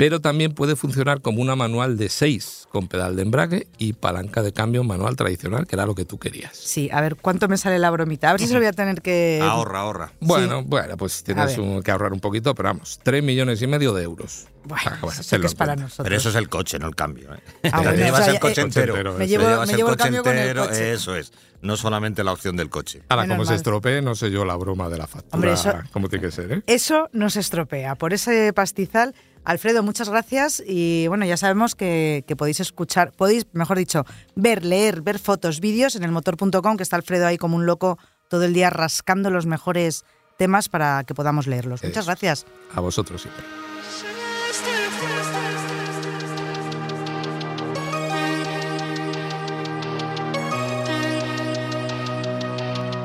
pero 0.00 0.20
también 0.22 0.54
puede 0.54 0.76
funcionar 0.76 1.20
como 1.20 1.42
una 1.42 1.56
manual 1.56 1.98
de 1.98 2.08
6, 2.08 2.68
con 2.70 2.88
pedal 2.88 3.16
de 3.16 3.22
embrague 3.22 3.66
y 3.76 3.92
palanca 3.92 4.42
de 4.42 4.54
cambio 4.54 4.82
manual 4.82 5.14
tradicional, 5.14 5.66
que 5.66 5.76
era 5.76 5.84
lo 5.84 5.94
que 5.94 6.06
tú 6.06 6.18
querías. 6.18 6.56
sí, 6.56 6.88
a 6.90 7.02
ver, 7.02 7.16
¿cuánto 7.16 7.48
me 7.48 7.58
sale 7.58 7.78
la 7.78 7.90
bromita? 7.90 8.30
A 8.30 8.32
ver 8.32 8.40
si 8.40 8.46
se 8.46 8.54
lo 8.54 8.60
voy 8.60 8.68
a 8.68 8.72
tener 8.72 9.02
que... 9.02 9.40
Ahorra, 9.42 9.80
ahorra. 9.80 10.12
Bueno, 10.20 10.62
bueno, 10.64 10.96
pues 10.96 11.22
tienes 11.22 11.58
un- 11.58 11.82
que 11.82 11.90
ahorrar 11.90 12.14
un 12.14 12.20
poquito, 12.20 12.54
pero 12.54 12.70
vamos, 12.70 12.98
3 13.02 13.22
millones 13.22 13.60
y 13.60 13.66
medio 13.66 13.92
de 13.92 14.04
euros. 14.04 14.46
Bueno, 14.64 14.82
Ah, 14.86 14.98
bueno, 15.02 15.20
eso 15.20 15.36
es 15.36 15.54
para 15.54 15.76
nosotros. 15.76 16.04
Pero 16.04 16.16
eso 16.16 16.28
es 16.30 16.34
el 16.34 16.48
coche, 16.48 16.78
no 16.78 16.86
el 16.86 16.94
cambio. 16.94 17.34
¿eh? 17.34 17.70
Ah, 17.72 17.82
Te 17.90 17.96
llevas 17.96 18.20
o 18.20 18.24
sea, 18.24 18.32
el 18.34 18.40
coche 18.40 18.60
eh, 18.60 18.64
entero. 18.64 18.94
Me 19.18 19.26
llevo, 19.26 19.44
me 19.44 19.64
el 19.64 19.76
llevo 19.76 19.90
el 19.90 19.96
coche 19.96 19.96
cambio 19.96 20.22
con 20.22 20.32
el 20.32 20.38
entero, 20.38 20.66
coche. 20.68 20.92
Eso 20.92 21.14
es. 21.16 21.32
No 21.62 21.76
solamente 21.76 22.24
la 22.24 22.32
opción 22.32 22.56
del 22.56 22.68
coche. 22.70 23.02
Ahora, 23.08 23.22
Menos 23.22 23.36
como 23.36 23.46
se 23.46 23.54
estropee, 23.54 24.00
no 24.02 24.14
sé 24.14 24.30
yo 24.30 24.44
la 24.44 24.56
broma 24.56 24.88
de 24.88 24.96
la 24.98 25.06
factura, 25.06 25.34
Hombre, 25.34 25.52
eso- 25.52 25.74
cómo 25.92 26.08
tiene 26.08 26.26
que 26.26 26.30
ser, 26.32 26.52
¿eh? 26.52 26.62
Eso 26.66 27.08
nos 27.12 27.36
estropea. 27.36 27.94
Por 27.96 28.12
ese 28.14 28.52
pastizal, 28.52 29.14
Alfredo, 29.44 29.82
muchas 29.82 30.08
gracias. 30.08 30.62
Y 30.66 31.06
bueno, 31.08 31.24
ya 31.24 31.36
sabemos 31.36 31.74
que, 31.74 32.24
que 32.26 32.36
podéis 32.36 32.60
escuchar, 32.60 33.12
podéis, 33.12 33.46
mejor 33.52 33.78
dicho, 33.78 34.04
ver, 34.34 34.64
leer, 34.64 35.02
ver 35.02 35.18
fotos, 35.18 35.60
vídeos 35.60 35.96
en 35.96 36.04
el 36.04 36.12
motor.com, 36.12 36.76
que 36.76 36.82
está 36.82 36.96
Alfredo 36.96 37.26
ahí 37.26 37.38
como 37.38 37.56
un 37.56 37.66
loco 37.66 37.98
todo 38.28 38.44
el 38.44 38.54
día 38.54 38.70
rascando 38.70 39.30
los 39.30 39.46
mejores 39.46 40.04
temas 40.38 40.68
para 40.68 41.04
que 41.04 41.14
podamos 41.14 41.46
leerlos. 41.46 41.82
Muchas 41.82 42.06
gracias. 42.06 42.46
A 42.74 42.80
vosotros 42.80 43.22
siempre. 43.22 43.69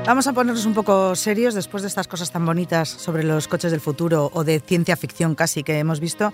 Vamos 0.06 0.28
a 0.28 0.34
ponernos 0.34 0.68
un 0.68 0.76
poco 0.76 1.16
serios 1.16 1.56
después 1.56 1.82
de 1.82 1.88
estas 1.90 2.08
cosas 2.08 2.32
tan 2.32 2.46
bonitas 2.46 2.90
sobre 2.90 3.24
los 3.24 3.48
coches 3.48 3.72
del 3.72 3.82
futuro 3.82 4.30
o 4.34 4.44
de 4.44 4.60
ciencia 4.60 4.96
ficción 4.96 5.34
casi 5.34 5.64
que 5.64 5.80
hemos 5.80 6.00
visto. 6.00 6.32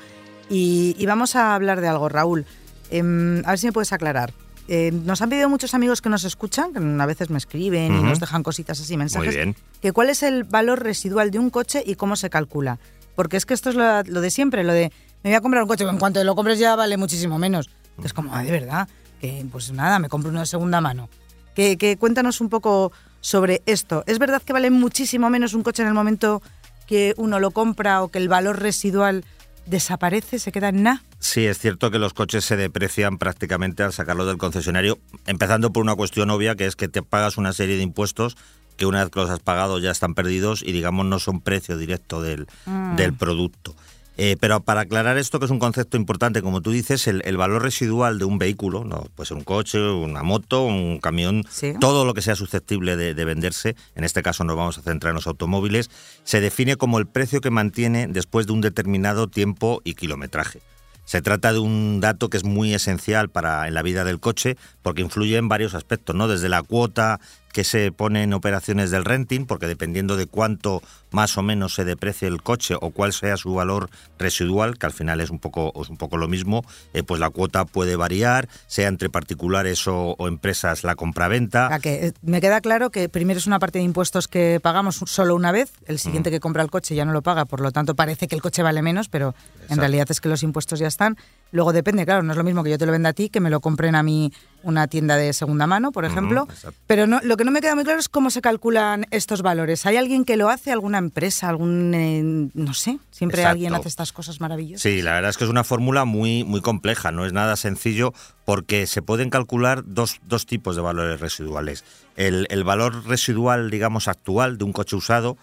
Y, 0.49 0.93
y 0.99 1.05
vamos 1.05 1.37
a 1.37 1.55
hablar 1.55 1.79
de 1.79 1.87
algo, 1.87 2.09
Raúl. 2.09 2.45
Em, 2.89 3.41
a 3.45 3.51
ver 3.51 3.59
si 3.59 3.67
me 3.67 3.71
puedes 3.71 3.93
aclarar. 3.93 4.33
Eh, 4.67 4.91
nos 4.91 5.21
han 5.21 5.29
pedido 5.29 5.47
muchos 5.47 5.73
amigos 5.73 6.01
que 6.01 6.09
nos 6.09 6.25
escuchan, 6.25 6.73
que 6.73 6.79
a 6.79 7.05
veces 7.05 7.29
me 7.29 7.37
escriben 7.37 7.97
y 7.97 8.03
nos 8.03 8.19
dejan 8.19 8.43
cositas 8.43 8.79
así, 8.79 8.97
mensajes. 8.97 9.27
Muy 9.27 9.35
bien. 9.35 9.55
que 9.81 9.93
cuál 9.93 10.09
es 10.09 10.21
el 10.23 10.43
valor 10.43 10.83
residual 10.83 11.31
de 11.31 11.39
un 11.39 11.49
coche 11.49 11.81
y 11.85 11.95
cómo 11.95 12.17
se 12.17 12.29
calcula. 12.29 12.77
Porque 13.15 13.37
es 13.37 13.45
que 13.45 13.53
esto 13.53 13.69
es 13.69 13.75
lo, 13.75 14.03
lo 14.03 14.19
de 14.19 14.31
siempre, 14.31 14.65
lo 14.65 14.73
de 14.73 14.91
me 15.23 15.29
voy 15.29 15.35
a 15.35 15.41
comprar 15.41 15.63
un 15.63 15.69
coche, 15.69 15.85
pero 15.85 15.91
en 15.91 15.99
cuanto 15.99 16.21
lo 16.23 16.35
compres 16.35 16.59
ya 16.59 16.75
vale 16.75 16.97
muchísimo 16.97 17.39
menos. 17.39 17.69
Es 18.03 18.11
como, 18.13 18.35
ah, 18.35 18.43
de 18.43 18.51
verdad, 18.51 18.89
que 19.21 19.45
pues 19.49 19.71
nada, 19.71 19.97
me 19.99 20.09
compro 20.09 20.29
uno 20.29 20.41
de 20.41 20.45
segunda 20.45 20.81
mano. 20.81 21.09
Que, 21.55 21.77
que 21.77 21.97
cuéntanos 21.97 22.41
un 22.41 22.49
poco 22.49 22.91
sobre 23.21 23.61
esto. 23.65 24.03
¿Es 24.07 24.19
verdad 24.19 24.41
que 24.41 24.53
vale 24.53 24.69
muchísimo 24.69 25.29
menos 25.29 25.53
un 25.53 25.63
coche 25.63 25.81
en 25.83 25.87
el 25.87 25.93
momento 25.93 26.41
que 26.87 27.13
uno 27.15 27.39
lo 27.39 27.51
compra 27.51 28.03
o 28.03 28.09
que 28.09 28.17
el 28.17 28.27
valor 28.27 28.59
residual 28.59 29.23
desaparece, 29.65 30.39
se 30.39 30.51
queda 30.51 30.69
en 30.69 30.83
nada. 30.83 31.03
Sí, 31.19 31.45
es 31.45 31.59
cierto 31.59 31.91
que 31.91 31.99
los 31.99 32.13
coches 32.13 32.43
se 32.43 32.57
deprecian 32.57 33.17
prácticamente 33.17 33.83
al 33.83 33.93
sacarlo 33.93 34.25
del 34.25 34.37
concesionario, 34.37 34.97
empezando 35.27 35.71
por 35.71 35.83
una 35.83 35.95
cuestión 35.95 36.29
obvia 36.31 36.55
que 36.55 36.65
es 36.65 36.75
que 36.75 36.87
te 36.89 37.03
pagas 37.03 37.37
una 37.37 37.53
serie 37.53 37.77
de 37.77 37.83
impuestos 37.83 38.35
que 38.75 38.85
una 38.85 39.03
vez 39.03 39.11
que 39.11 39.19
los 39.19 39.29
has 39.29 39.39
pagado 39.39 39.77
ya 39.79 39.91
están 39.91 40.15
perdidos 40.15 40.63
y 40.63 40.71
digamos 40.71 41.05
no 41.05 41.19
son 41.19 41.41
precio 41.41 41.77
directo 41.77 42.21
del, 42.21 42.47
Mm. 42.65 42.95
del 42.95 43.13
producto. 43.13 43.75
Eh, 44.17 44.35
pero 44.39 44.59
para 44.59 44.81
aclarar 44.81 45.17
esto, 45.17 45.39
que 45.39 45.45
es 45.45 45.51
un 45.51 45.57
concepto 45.59 45.97
importante, 45.97 46.41
como 46.41 46.61
tú 46.61 46.71
dices, 46.71 47.07
el, 47.07 47.21
el 47.25 47.37
valor 47.37 47.63
residual 47.63 48.19
de 48.19 48.25
un 48.25 48.37
vehículo, 48.37 48.83
no 48.83 49.05
puede 49.15 49.27
ser 49.27 49.37
un 49.37 49.43
coche, 49.43 49.79
una 49.89 50.21
moto, 50.21 50.63
un 50.63 50.99
camión, 50.99 51.43
Sí. 51.49 51.73
todo 51.79 52.05
lo 52.05 52.13
que 52.13 52.21
sea 52.21 52.35
susceptible 52.35 52.97
de, 52.97 53.13
de 53.15 53.25
venderse, 53.25 53.75
en 53.95 54.03
este 54.03 54.21
caso 54.21 54.43
nos 54.43 54.57
vamos 54.57 54.77
a 54.77 54.81
centrar 54.81 55.11
en 55.11 55.15
los 55.15 55.27
automóviles, 55.27 55.89
se 56.23 56.41
define 56.41 56.75
como 56.75 56.99
el 56.99 57.07
precio 57.07 57.39
que 57.41 57.49
mantiene 57.51 58.07
después 58.07 58.47
de 58.47 58.53
un 58.53 58.61
determinado 58.61 59.27
tiempo 59.27 59.81
y 59.85 59.93
kilometraje. 59.95 60.61
Se 61.03 61.21
trata 61.21 61.51
de 61.51 61.59
un 61.59 61.99
dato 61.99 62.29
que 62.29 62.37
es 62.37 62.43
muy 62.43 62.73
esencial 62.73 63.27
para 63.29 63.67
en 63.67 63.73
la 63.73 63.81
vida 63.81 64.03
del 64.05 64.19
coche 64.19 64.55
porque 64.81 65.01
influye 65.01 65.35
en 65.35 65.49
varios 65.49 65.73
aspectos, 65.73 66.15
¿no? 66.15 66.27
Desde 66.27 66.47
la 66.47 66.61
cuota 66.61 67.19
que 67.51 67.63
se 67.63 67.91
pone 67.91 68.23
en 68.23 68.33
operaciones 68.33 68.91
del 68.91 69.05
renting, 69.05 69.45
porque 69.45 69.67
dependiendo 69.67 70.17
de 70.17 70.25
cuánto 70.25 70.81
más 71.11 71.37
o 71.37 71.41
menos 71.41 71.73
se 71.73 71.85
deprecie 71.85 72.27
el 72.27 72.41
coche 72.41 72.75
o 72.79 72.91
cuál 72.91 73.13
sea 73.13 73.37
su 73.37 73.53
valor 73.53 73.89
residual, 74.17 74.77
que 74.77 74.85
al 74.85 74.93
final 74.93 75.19
es 75.21 75.29
un 75.29 75.39
poco, 75.39 75.73
es 75.81 75.89
un 75.89 75.97
poco 75.97 76.17
lo 76.17 76.27
mismo, 76.27 76.63
eh, 76.93 77.03
pues 77.03 77.19
la 77.19 77.29
cuota 77.29 77.65
puede 77.65 77.95
variar, 77.95 78.47
sea 78.67 78.87
entre 78.87 79.09
particulares 79.09 79.87
o, 79.87 80.15
o 80.17 80.27
empresas 80.27 80.83
la 80.83 80.95
compraventa. 80.95 81.73
A 81.73 81.79
que 81.79 82.07
eh, 82.07 82.13
me 82.21 82.41
queda 82.41 82.61
claro 82.61 82.89
que 82.89 83.09
primero 83.09 83.37
es 83.37 83.47
una 83.47 83.59
parte 83.59 83.79
de 83.79 83.85
impuestos 83.85 84.27
que 84.27 84.59
pagamos 84.61 85.01
solo 85.05 85.35
una 85.35 85.51
vez, 85.51 85.71
el 85.85 85.99
siguiente 85.99 86.31
que 86.31 86.39
compra 86.39 86.63
el 86.63 86.71
coche 86.71 86.95
ya 86.95 87.05
no 87.05 87.11
lo 87.11 87.21
paga, 87.21 87.45
por 87.45 87.59
lo 87.59 87.71
tanto 87.71 87.95
parece 87.95 88.27
que 88.27 88.35
el 88.35 88.41
coche 88.41 88.63
vale 88.63 88.81
menos, 88.81 89.09
pero 89.09 89.35
en 89.69 89.77
realidad 89.77 90.07
es 90.09 90.21
que 90.21 90.29
los 90.29 90.43
impuestos 90.43 90.79
ya 90.79 90.87
están. 90.87 91.17
Luego 91.51 91.73
depende, 91.73 92.05
claro, 92.05 92.23
no 92.23 92.31
es 92.31 92.37
lo 92.37 92.43
mismo 92.43 92.63
que 92.63 92.69
yo 92.69 92.77
te 92.77 92.85
lo 92.85 92.91
venda 92.91 93.09
a 93.09 93.13
ti, 93.13 93.29
que 93.29 93.39
me 93.39 93.49
lo 93.49 93.59
compren 93.59 93.95
a 93.95 94.03
mí 94.03 94.31
una 94.63 94.87
tienda 94.87 95.17
de 95.17 95.33
segunda 95.33 95.67
mano, 95.67 95.91
por 95.91 96.05
ejemplo. 96.05 96.47
Pero 96.87 97.07
no, 97.07 97.19
lo 97.23 97.35
que 97.35 97.43
no 97.43 97.51
me 97.51 97.61
queda 97.61 97.75
muy 97.75 97.83
claro 97.83 97.99
es 97.99 98.09
cómo 98.09 98.29
se 98.29 98.41
calculan 98.41 99.05
estos 99.11 99.41
valores. 99.41 99.85
¿Hay 99.85 99.97
alguien 99.97 100.23
que 100.23 100.37
lo 100.37 100.49
hace, 100.49 100.71
alguna 100.71 100.97
empresa, 100.97 101.49
algún, 101.49 101.93
eh, 101.93 102.49
no 102.53 102.73
sé, 102.73 102.99
siempre 103.11 103.41
Exacto. 103.41 103.51
alguien 103.51 103.73
hace 103.73 103.89
estas 103.89 104.13
cosas 104.13 104.39
maravillosas? 104.39 104.81
Sí, 104.81 105.01
la 105.01 105.13
verdad 105.13 105.31
es 105.31 105.37
que 105.37 105.43
es 105.43 105.49
una 105.49 105.63
fórmula 105.63 106.05
muy, 106.05 106.43
muy 106.43 106.61
compleja, 106.61 107.11
no 107.11 107.25
es 107.25 107.33
nada 107.33 107.55
sencillo 107.55 108.13
porque 108.45 108.87
se 108.87 109.01
pueden 109.01 109.29
calcular 109.29 109.83
dos, 109.85 110.19
dos 110.23 110.45
tipos 110.45 110.75
de 110.75 110.81
valores 110.81 111.19
residuales. 111.19 111.83
El, 112.15 112.47
el 112.49 112.63
valor 112.63 113.07
residual, 113.07 113.69
digamos, 113.71 114.07
actual 114.07 114.57
de 114.57 114.63
un 114.63 114.73
coche 114.73 114.95
usado, 114.95 115.37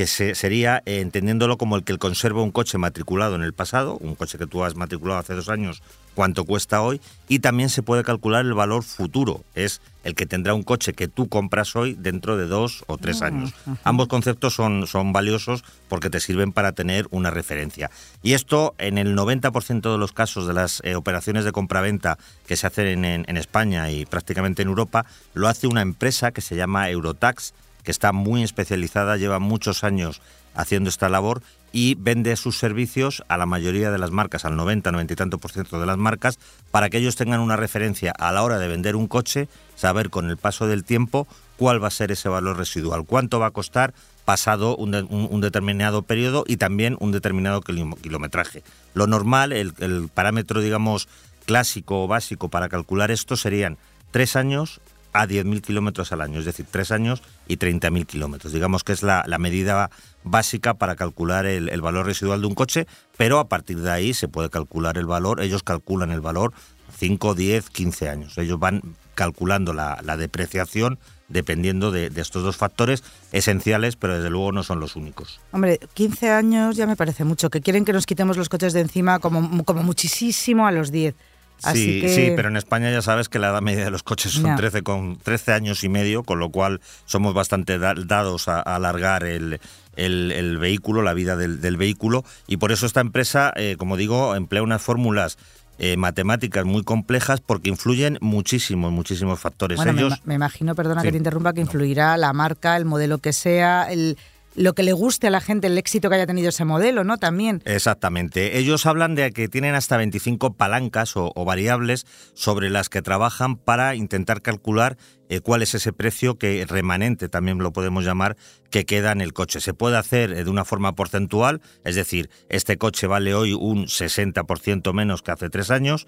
que 0.00 0.06
se- 0.06 0.34
sería 0.34 0.82
eh, 0.86 1.00
entendiéndolo 1.00 1.58
como 1.58 1.76
el 1.76 1.84
que 1.84 1.98
conserva 1.98 2.40
un 2.42 2.52
coche 2.52 2.78
matriculado 2.78 3.34
en 3.34 3.42
el 3.42 3.52
pasado, 3.52 3.98
un 3.98 4.14
coche 4.14 4.38
que 4.38 4.46
tú 4.46 4.64
has 4.64 4.74
matriculado 4.74 5.20
hace 5.20 5.34
dos 5.34 5.50
años, 5.50 5.82
cuánto 6.14 6.46
cuesta 6.46 6.80
hoy, 6.80 7.02
y 7.28 7.40
también 7.40 7.68
se 7.68 7.82
puede 7.82 8.02
calcular 8.02 8.46
el 8.46 8.54
valor 8.54 8.82
futuro, 8.82 9.44
es 9.54 9.82
el 10.02 10.14
que 10.14 10.24
tendrá 10.24 10.54
un 10.54 10.62
coche 10.62 10.94
que 10.94 11.06
tú 11.06 11.28
compras 11.28 11.76
hoy 11.76 11.96
dentro 11.98 12.38
de 12.38 12.46
dos 12.46 12.82
o 12.86 12.96
tres 12.96 13.20
años. 13.20 13.52
Ambos 13.84 14.08
conceptos 14.08 14.54
son, 14.54 14.86
son 14.86 15.12
valiosos 15.12 15.64
porque 15.90 16.08
te 16.08 16.20
sirven 16.20 16.52
para 16.52 16.72
tener 16.72 17.06
una 17.10 17.28
referencia. 17.30 17.90
Y 18.22 18.32
esto, 18.32 18.74
en 18.78 18.96
el 18.96 19.14
90% 19.14 19.92
de 19.92 19.98
los 19.98 20.12
casos 20.12 20.46
de 20.46 20.54
las 20.54 20.80
eh, 20.82 20.94
operaciones 20.94 21.44
de 21.44 21.52
compraventa 21.52 22.16
que 22.46 22.56
se 22.56 22.66
hacen 22.66 22.86
en, 22.86 23.04
en- 23.04 23.24
en 23.28 23.36
España 23.36 23.90
y 23.90 24.06
prácticamente 24.06 24.62
en 24.62 24.68
Europa, 24.68 25.04
lo 25.34 25.46
hace 25.46 25.66
una 25.66 25.82
empresa 25.82 26.30
que 26.32 26.40
se 26.40 26.56
llama 26.56 26.88
Eurotax, 26.88 27.52
que 27.82 27.90
está 27.90 28.12
muy 28.12 28.42
especializada, 28.42 29.16
lleva 29.16 29.38
muchos 29.38 29.84
años 29.84 30.20
haciendo 30.54 30.90
esta 30.90 31.08
labor 31.08 31.42
y 31.72 31.94
vende 31.94 32.34
sus 32.36 32.58
servicios 32.58 33.22
a 33.28 33.36
la 33.38 33.46
mayoría 33.46 33.90
de 33.92 33.98
las 33.98 34.10
marcas, 34.10 34.44
al 34.44 34.56
90, 34.56 34.90
90 34.90 35.12
y 35.12 35.16
tanto 35.16 35.38
por 35.38 35.52
ciento 35.52 35.78
de 35.80 35.86
las 35.86 35.96
marcas, 35.98 36.38
para 36.72 36.90
que 36.90 36.98
ellos 36.98 37.14
tengan 37.14 37.38
una 37.40 37.54
referencia 37.56 38.12
a 38.18 38.32
la 38.32 38.42
hora 38.42 38.58
de 38.58 38.66
vender 38.66 38.96
un 38.96 39.06
coche, 39.06 39.48
saber 39.76 40.10
con 40.10 40.28
el 40.28 40.36
paso 40.36 40.66
del 40.66 40.82
tiempo 40.82 41.28
cuál 41.56 41.82
va 41.82 41.86
a 41.88 41.92
ser 41.92 42.10
ese 42.10 42.28
valor 42.28 42.56
residual, 42.56 43.04
cuánto 43.06 43.38
va 43.38 43.46
a 43.46 43.50
costar 43.52 43.94
pasado 44.24 44.76
un, 44.76 44.90
de- 44.90 45.02
un- 45.02 45.28
un 45.30 45.40
determinado 45.40 46.02
periodo 46.02 46.44
y 46.46 46.56
también 46.56 46.96
un 47.00 47.12
determinado 47.12 47.60
kilo- 47.60 47.96
kilometraje. 48.02 48.64
Lo 48.94 49.06
normal, 49.06 49.52
el, 49.52 49.72
el 49.78 50.08
parámetro, 50.12 50.60
digamos, 50.60 51.06
clásico 51.46 52.02
o 52.04 52.08
básico 52.08 52.48
para 52.48 52.68
calcular 52.68 53.10
esto 53.12 53.36
serían 53.36 53.78
tres 54.10 54.34
años 54.36 54.80
a 55.12 55.26
10.000 55.26 55.60
kilómetros 55.60 56.12
al 56.12 56.20
año, 56.20 56.38
es 56.38 56.44
decir, 56.44 56.66
tres 56.70 56.92
años 56.92 57.22
y 57.48 57.56
30.000 57.56 58.06
kilómetros. 58.06 58.52
Digamos 58.52 58.84
que 58.84 58.92
es 58.92 59.02
la, 59.02 59.24
medida 59.38 59.90
básica 60.22 60.74
para 60.74 60.96
calcular 60.96 61.46
el, 61.46 61.80
valor 61.80 62.06
residual 62.06 62.40
de 62.40 62.46
un 62.46 62.54
coche, 62.54 62.86
pero 63.16 63.38
a 63.38 63.48
partir 63.48 63.80
de 63.80 63.90
ahí 63.90 64.14
se 64.14 64.28
puede 64.28 64.50
calcular 64.50 64.98
el 64.98 65.06
valor, 65.06 65.40
ellos 65.40 65.62
calculan 65.62 66.10
el 66.10 66.20
valor 66.20 66.52
5, 66.98 67.34
10, 67.34 67.70
15 67.70 68.08
años. 68.08 68.38
Ellos 68.38 68.58
van 68.58 68.82
calculando 69.14 69.72
la, 69.72 70.00
la 70.02 70.16
depreciación 70.16 70.98
dependiendo 71.30 71.90
de, 71.90 72.10
de 72.10 72.20
estos 72.20 72.42
dos 72.42 72.56
factores 72.56 73.02
esenciales, 73.32 73.96
pero 73.96 74.16
desde 74.16 74.30
luego 74.30 74.52
no 74.52 74.62
son 74.62 74.80
los 74.80 74.96
únicos. 74.96 75.40
Hombre, 75.52 75.78
15 75.94 76.30
años 76.30 76.76
ya 76.76 76.86
me 76.86 76.96
parece 76.96 77.24
mucho, 77.24 77.48
que 77.48 77.60
quieren 77.60 77.84
que 77.84 77.92
nos 77.92 78.04
quitemos 78.04 78.36
los 78.36 78.48
coches 78.48 78.72
de 78.72 78.80
encima 78.80 79.20
como, 79.20 79.64
como 79.64 79.82
muchísimo 79.82 80.66
a 80.66 80.72
los 80.72 80.90
10. 80.90 81.14
Así 81.62 81.84
Sí, 81.84 82.00
que... 82.00 82.08
sí, 82.08 82.32
pero 82.36 82.48
en 82.48 82.56
España 82.56 82.90
ya 82.90 83.02
sabes 83.02 83.28
que 83.28 83.38
la 83.38 83.48
edad 83.50 83.60
media 83.62 83.84
de 83.84 83.90
los 83.90 84.02
coches 84.02 84.32
son 84.32 84.44
Ya. 84.44 84.56
13, 84.56 84.82
con 84.82 85.16
13 85.18 85.52
años 85.52 85.84
y 85.84 85.88
medio, 85.88 86.22
con 86.22 86.38
lo 86.38 86.50
cual 86.50 86.80
somos 87.06 87.34
bastante 87.34 87.78
da- 87.78 87.94
dados 87.94 88.48
a, 88.48 88.58
a 88.60 88.76
alargar 88.76 89.24
el, 89.24 89.60
el- 89.96 90.32
el 90.32 90.58
vehículo, 90.58 91.02
la 91.02 91.12
vida 91.14 91.36
del, 91.36 91.60
del 91.60 91.76
vehículo, 91.76 92.24
y 92.46 92.56
por 92.56 92.72
eso 92.72 92.86
esta 92.86 93.00
empresa, 93.00 93.52
eh, 93.56 93.76
como 93.78 93.96
digo, 93.96 94.34
emplea 94.34 94.62
unas 94.62 94.80
fórmulas 94.82 95.36
eh, 95.82 95.96
matemáticas 95.96 96.66
muy 96.66 96.82
complejas 96.82 97.40
porque 97.40 97.70
influyen 97.70 98.18
muchísimos, 98.20 98.92
muchísimos 98.92 99.40
factores. 99.40 99.76
Bueno, 99.76 99.92
me, 99.94 100.00
Ellos, 100.02 100.20
me 100.24 100.34
imagino, 100.34 100.74
perdona 100.74 101.00
Sí. 101.00 101.08
que 101.08 101.12
te 101.12 101.18
interrumpa, 101.18 101.54
que 101.54 101.62
influirá 101.62 102.16
la 102.18 102.32
marca, 102.34 102.76
el 102.76 102.84
modelo 102.84 103.16
que 103.18 103.32
sea, 103.32 103.84
el, 103.90 104.18
lo 104.54 104.74
que 104.74 104.82
le 104.82 104.92
guste 104.92 105.28
a 105.28 105.30
la 105.30 105.40
gente, 105.40 105.68
el 105.68 105.78
éxito 105.78 106.08
que 106.08 106.16
haya 106.16 106.26
tenido 106.26 106.48
ese 106.48 106.64
modelo, 106.64 107.04
¿no? 107.04 107.18
También. 107.18 107.62
Exactamente. 107.64 108.58
Ellos 108.58 108.86
hablan 108.86 109.14
de 109.14 109.30
que 109.32 109.48
tienen 109.48 109.74
hasta 109.74 109.96
25 109.96 110.54
palancas 110.54 111.12
o, 111.16 111.32
variables 111.44 112.06
sobre 112.34 112.70
las 112.70 112.88
que 112.88 113.02
trabajan 113.02 113.56
para 113.56 113.94
intentar 113.94 114.42
calcular 114.42 114.96
eh, 115.28 115.40
cuál 115.40 115.62
es 115.62 115.74
ese 115.74 115.92
precio 115.92 116.36
que 116.38 116.64
remanente, 116.68 117.28
también 117.28 117.58
lo 117.58 117.72
podemos 117.72 118.04
llamar, 118.04 118.36
que 118.70 118.84
queda 118.84 119.12
en 119.12 119.20
el 119.20 119.32
coche. 119.32 119.60
Se 119.60 119.74
puede 119.74 119.96
hacer 119.96 120.32
eh, 120.32 120.44
de 120.44 120.50
una 120.50 120.64
forma 120.64 120.94
porcentual, 120.94 121.60
es 121.84 121.94
decir, 121.94 122.30
este 122.48 122.78
coche 122.78 123.06
vale 123.06 123.34
hoy 123.34 123.52
un 123.52 123.86
60% 123.86 124.92
menos 124.92 125.22
que 125.22 125.30
hace 125.32 125.50
tres 125.50 125.70
años. 125.70 126.06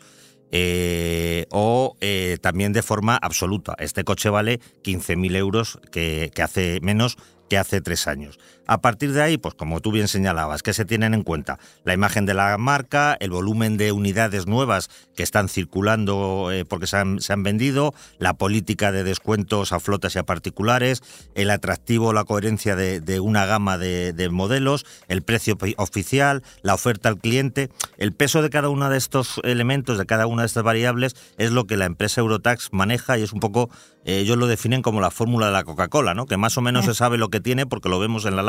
eh, 0.54 1.46
o 1.48 1.96
también 2.42 2.74
de 2.74 2.82
forma 2.82 3.16
absoluta. 3.16 3.74
Este 3.78 4.04
coche 4.04 4.28
vale 4.28 4.60
15.000 4.84 5.36
euros 5.36 5.78
que 5.90 6.30
hace 6.42 6.78
menos 6.82 7.16
que 7.52 7.58
hace 7.58 7.82
tres 7.82 8.08
años. 8.08 8.38
A 8.66 8.80
partir 8.80 9.12
de 9.12 9.22
ahí, 9.22 9.38
pues 9.38 9.54
como 9.54 9.80
tú 9.80 9.90
bien 9.90 10.08
señalabas, 10.08 10.62
¿qué 10.62 10.72
se 10.72 10.84
tienen 10.84 11.14
en 11.14 11.24
cuenta? 11.24 11.58
La 11.84 11.94
imagen 11.94 12.26
de 12.26 12.34
la 12.34 12.56
marca, 12.58 13.16
el 13.18 13.30
volumen 13.30 13.76
de 13.76 13.92
unidades 13.92 14.46
nuevas 14.46 14.88
que 15.16 15.22
están 15.22 15.48
circulando 15.48 16.50
eh, 16.52 16.64
porque 16.64 16.86
se 16.86 16.96
han, 16.96 17.20
se 17.20 17.32
han 17.32 17.42
vendido, 17.42 17.92
la 18.18 18.34
política 18.34 18.92
de 18.92 19.04
descuentos 19.04 19.72
a 19.72 19.80
flotas 19.80 20.14
y 20.14 20.20
a 20.20 20.22
particulares, 20.22 21.02
el 21.34 21.50
atractivo, 21.50 22.12
la 22.12 22.24
coherencia 22.24 22.76
de, 22.76 23.00
de 23.00 23.20
una 23.20 23.46
gama 23.46 23.78
de, 23.78 24.12
de 24.12 24.28
modelos, 24.28 24.86
el 25.08 25.22
precio 25.22 25.58
oficial, 25.76 26.42
la 26.62 26.74
oferta 26.74 27.08
al 27.08 27.18
cliente. 27.18 27.68
El 27.98 28.12
peso 28.12 28.42
de 28.42 28.50
cada 28.50 28.68
uno 28.68 28.88
de 28.88 28.98
estos 28.98 29.40
elementos, 29.44 29.98
de 29.98 30.06
cada 30.06 30.26
una 30.26 30.42
de 30.42 30.46
estas 30.46 30.62
variables, 30.62 31.16
es 31.36 31.50
lo 31.50 31.66
que 31.66 31.76
la 31.76 31.86
empresa 31.86 32.20
Eurotax 32.20 32.72
maneja 32.72 33.18
y 33.18 33.22
es 33.22 33.32
un 33.32 33.40
poco, 33.40 33.70
eh, 34.04 34.18
ellos 34.18 34.38
lo 34.38 34.46
definen 34.46 34.82
como 34.82 35.00
la 35.00 35.10
fórmula 35.10 35.46
de 35.46 35.52
la 35.52 35.64
Coca-Cola, 35.64 36.14
¿no? 36.14 36.26
que 36.26 36.36
más 36.36 36.56
o 36.56 36.60
menos 36.62 36.84
se 36.84 36.94
sabe 36.94 37.18
lo 37.18 37.28
que 37.28 37.40
tiene 37.40 37.66
porque 37.66 37.88
lo 37.88 37.98
vemos 37.98 38.24
en 38.24 38.36
la 38.36 38.42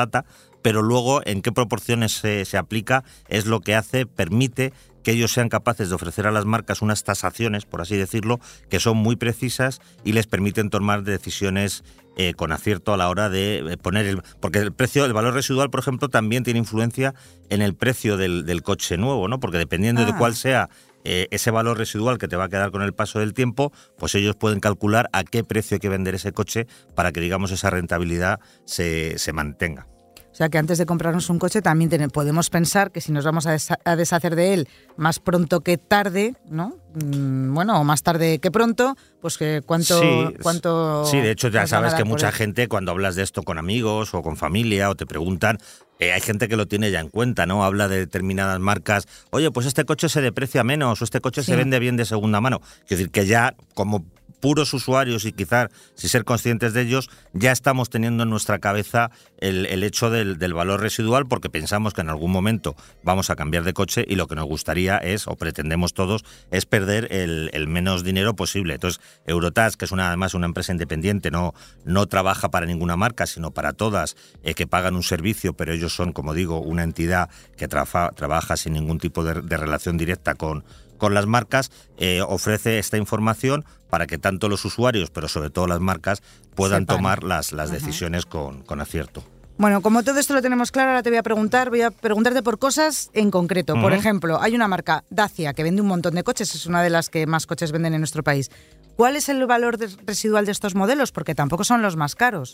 pero 0.61 0.81
luego 0.81 1.21
en 1.25 1.41
qué 1.41 1.51
proporciones 1.51 2.13
se, 2.13 2.45
se 2.45 2.57
aplica 2.57 3.03
es 3.27 3.45
lo 3.45 3.59
que 3.59 3.75
hace, 3.75 4.05
permite 4.05 4.73
que 5.03 5.11
ellos 5.11 5.31
sean 5.33 5.49
capaces 5.49 5.89
de 5.89 5.95
ofrecer 5.95 6.25
a 6.25 6.31
las 6.31 6.45
marcas 6.45 6.81
unas 6.81 7.03
tasaciones, 7.03 7.65
por 7.65 7.81
así 7.81 7.97
decirlo, 7.97 8.39
que 8.69 8.79
son 8.79 8.97
muy 8.97 9.15
precisas 9.17 9.81
y 10.03 10.13
les 10.13 10.27
permiten 10.27 10.69
tomar 10.69 11.03
decisiones 11.03 11.83
eh, 12.15 12.33
con 12.33 12.51
acierto 12.51 12.93
a 12.93 12.97
la 12.97 13.09
hora 13.09 13.29
de 13.29 13.57
eh, 13.57 13.77
poner 13.77 14.05
el... 14.05 14.21
Porque 14.39 14.59
el 14.59 14.71
precio, 14.71 15.03
el 15.03 15.13
valor 15.13 15.33
residual, 15.33 15.69
por 15.69 15.81
ejemplo, 15.81 16.09
también 16.09 16.43
tiene 16.43 16.59
influencia 16.59 17.13
en 17.49 17.61
el 17.61 17.75
precio 17.75 18.17
del, 18.17 18.45
del 18.45 18.63
coche 18.63 18.97
nuevo, 18.97 19.27
¿no? 19.27 19.39
Porque 19.39 19.57
dependiendo 19.57 20.05
de 20.05 20.11
Ah. 20.11 20.17
cuál 20.17 20.35
sea 20.35 20.69
eh, 21.03 21.27
ese 21.31 21.51
valor 21.51 21.77
residual 21.77 22.17
que 22.17 22.29
te 22.29 22.37
va 22.37 22.45
a 22.45 22.49
quedar 22.49 22.71
con 22.71 22.81
el 22.81 22.93
paso 22.93 23.19
del 23.19 23.33
tiempo, 23.33 23.73
pues 23.97 24.15
ellos 24.15 24.37
pueden 24.37 24.61
calcular 24.61 25.09
a 25.11 25.23
qué 25.25 25.43
precio 25.43 25.75
hay 25.75 25.79
que 25.79 25.89
vender 25.89 26.15
ese 26.15 26.31
coche 26.31 26.65
para 26.95 27.11
que, 27.11 27.19
digamos, 27.19 27.51
esa 27.51 27.69
rentabilidad 27.69 28.39
se, 28.65 29.17
se 29.17 29.33
mantenga. 29.33 29.87
O 30.33 30.35
sea 30.35 30.49
que 30.49 30.57
antes 30.57 30.79
de 30.79 30.87
comprarnos 30.87 31.29
un 31.29 31.37
coche 31.37 31.61
también 31.61 32.09
podemos 32.09 32.49
pensar 32.49 32.91
que 32.91 33.01
si 33.01 33.11
nos 33.11 33.23
vamos 33.23 33.45
a, 33.45 33.55
a, 33.85 33.95
deshacer 33.95 34.35
de 34.35 34.55
él 34.55 34.67
más 34.97 35.19
pronto 35.19 35.61
que 35.61 35.77
tarde, 35.77 36.33
¿no? 36.49 36.75
Mm, 36.95 37.53
bueno, 37.53 37.79
o 37.79 37.83
más 37.83 38.01
tarde 38.01 38.39
que 38.39 38.49
pronto, 38.49 38.95
pues 39.21 39.37
que 39.37 39.61
cuánto... 39.63 40.01
Sí, 40.01 40.35
cuánto 40.41 41.05
sí 41.05 41.17
de 41.17 41.29
hecho 41.29 41.49
ya 41.49 41.67
sabes 41.67 41.93
que 41.93 42.03
mucha 42.03 42.31
gente 42.31 42.67
cuando 42.67 42.91
hablas 42.91 43.15
de 43.15 43.21
esto 43.21 43.43
con 43.43 43.59
amigos 43.59 44.15
o 44.15 44.23
con 44.23 44.35
familia 44.35 44.89
o 44.89 44.95
te 44.95 45.05
preguntan, 45.05 45.59
eh, 45.99 46.13
hay 46.13 46.21
gente 46.21 46.47
que 46.47 46.55
lo 46.55 46.65
tiene 46.65 46.89
ya 46.89 46.99
en 46.99 47.09
cuenta, 47.09 47.45
¿no? 47.45 47.63
Habla 47.63 47.87
de 47.87 47.99
determinadas 47.99 48.59
marcas, 48.59 49.07
oye, 49.29 49.51
pues 49.51 49.67
este 49.67 49.85
coche 49.85 50.09
se 50.09 50.21
deprecia 50.21 50.63
menos 50.63 50.99
o 50.99 51.03
este 51.03 51.21
coche 51.21 51.43
se 51.43 51.55
vende 51.55 51.77
bien 51.77 51.95
de 51.95 52.05
segunda 52.05 52.41
mano. 52.41 52.59
Quiero 52.87 52.97
decir 52.97 53.11
que 53.11 53.27
ya 53.27 53.55
como 53.75 54.03
puros 54.43 54.73
usuarios 54.73 55.23
y 55.23 55.31
quizás 55.31 55.69
si 55.95 56.09
ser 56.09 56.25
conscientes 56.25 56.73
de 56.73 56.81
ellos, 56.81 57.09
ya 57.31 57.53
estamos 57.53 57.89
teniendo 57.89 58.23
en 58.23 58.29
nuestra 58.29 58.59
cabeza 58.59 59.09
el, 59.37 59.83
hecho 59.83 60.09
del, 60.09 60.35
valor 60.53 60.81
residual 60.81 61.27
porque 61.27 61.49
pensamos 61.49 61.93
que 61.93 62.01
en 62.01 62.09
algún 62.09 62.29
momento 62.29 62.75
vamos 63.03 63.29
a 63.29 63.37
cambiar 63.37 63.63
de 63.63 63.71
coche 63.71 64.03
y 64.05 64.15
lo 64.15 64.27
que 64.27 64.35
nos 64.35 64.45
gustaría 64.45 64.97
es, 64.97 65.29
o 65.29 65.37
pretendemos 65.37 65.93
todos, 65.93 66.25
es 66.51 66.65
perder 66.65 67.07
el, 67.13 67.67
menos 67.69 68.03
dinero 68.03 68.35
posible. 68.35 68.73
Entonces, 68.73 68.99
Eurotax, 69.27 69.77
que 69.77 69.85
es 69.85 69.93
una, 69.93 70.09
además 70.09 70.33
una 70.33 70.45
empresa 70.45 70.73
independiente, 70.73 71.31
no, 71.31 71.53
no 71.85 72.07
trabaja 72.07 72.51
para 72.51 72.65
ninguna 72.65 72.97
marca, 72.97 73.25
sino 73.27 73.51
para 73.51 73.71
todas, 73.71 74.17
eh, 74.43 74.55
que 74.55 74.67
pagan 74.67 74.97
un 74.97 75.03
servicio, 75.03 75.53
pero 75.53 75.71
ellos 75.71 75.95
son, 75.95 76.11
como 76.11 76.33
digo, 76.33 76.59
una 76.59 76.83
entidad 76.83 77.29
que 77.55 77.69
trabaja 77.69 78.57
sin 78.57 78.73
ningún 78.73 78.97
tipo 78.99 79.23
de, 79.23 79.35
relación 79.55 79.95
directa 79.95 80.35
con, 80.35 80.65
con 81.03 81.13
las 81.13 81.25
marcas, 81.25 81.69
eh, 81.97 82.21
ofrece 82.25 82.79
esta 82.79 82.95
información 82.95 83.65
para 83.89 84.07
que 84.07 84.17
tanto 84.17 84.47
los 84.47 84.63
usuarios, 84.63 85.09
pero 85.09 85.27
sobre 85.27 85.49
todo 85.49 85.67
las 85.67 85.81
marcas, 85.81 86.23
puedan 86.55 86.85
tomar 86.85 87.25
las, 87.25 87.51
las 87.51 87.71
decisiones 87.71 88.25
con, 88.25 88.63
con 88.63 88.79
acierto. 88.79 89.21
Bueno, 89.57 89.81
como 89.81 90.01
todo 90.03 90.17
esto 90.17 90.33
lo 90.33 90.41
tenemos 90.41 90.71
claro, 90.71 90.91
ahora 90.91 91.03
te 91.03 91.09
voy 91.09 91.17
a 91.17 91.23
preguntar, 91.23 91.69
voy 91.69 91.81
a 91.81 91.91
preguntarte 91.91 92.41
por 92.41 92.57
cosas 92.57 93.09
en 93.11 93.31
concreto. 93.31 93.73
Por 93.73 93.91
ejemplo, 93.91 94.41
hay 94.41 94.55
una 94.55 94.69
marca, 94.69 95.03
Dacia, 95.09 95.53
que 95.53 95.63
vende 95.63 95.81
un 95.81 95.89
montón 95.89 96.15
de 96.15 96.23
coches, 96.23 96.55
es 96.55 96.67
una 96.67 96.81
de 96.81 96.89
las 96.89 97.09
que 97.09 97.27
más 97.27 97.47
coches 97.47 97.73
venden 97.73 97.93
en 97.93 97.99
nuestro 97.99 98.23
país. 98.23 98.49
¿Cuál 98.95 99.17
es 99.17 99.27
el 99.27 99.45
valor 99.45 99.77
residual 100.05 100.45
de 100.45 100.53
estos 100.53 100.73
modelos? 100.73 101.11
Porque 101.11 101.35
tampoco 101.35 101.65
son 101.65 101.81
los 101.81 101.97
más 101.97 102.15
caros. 102.15 102.53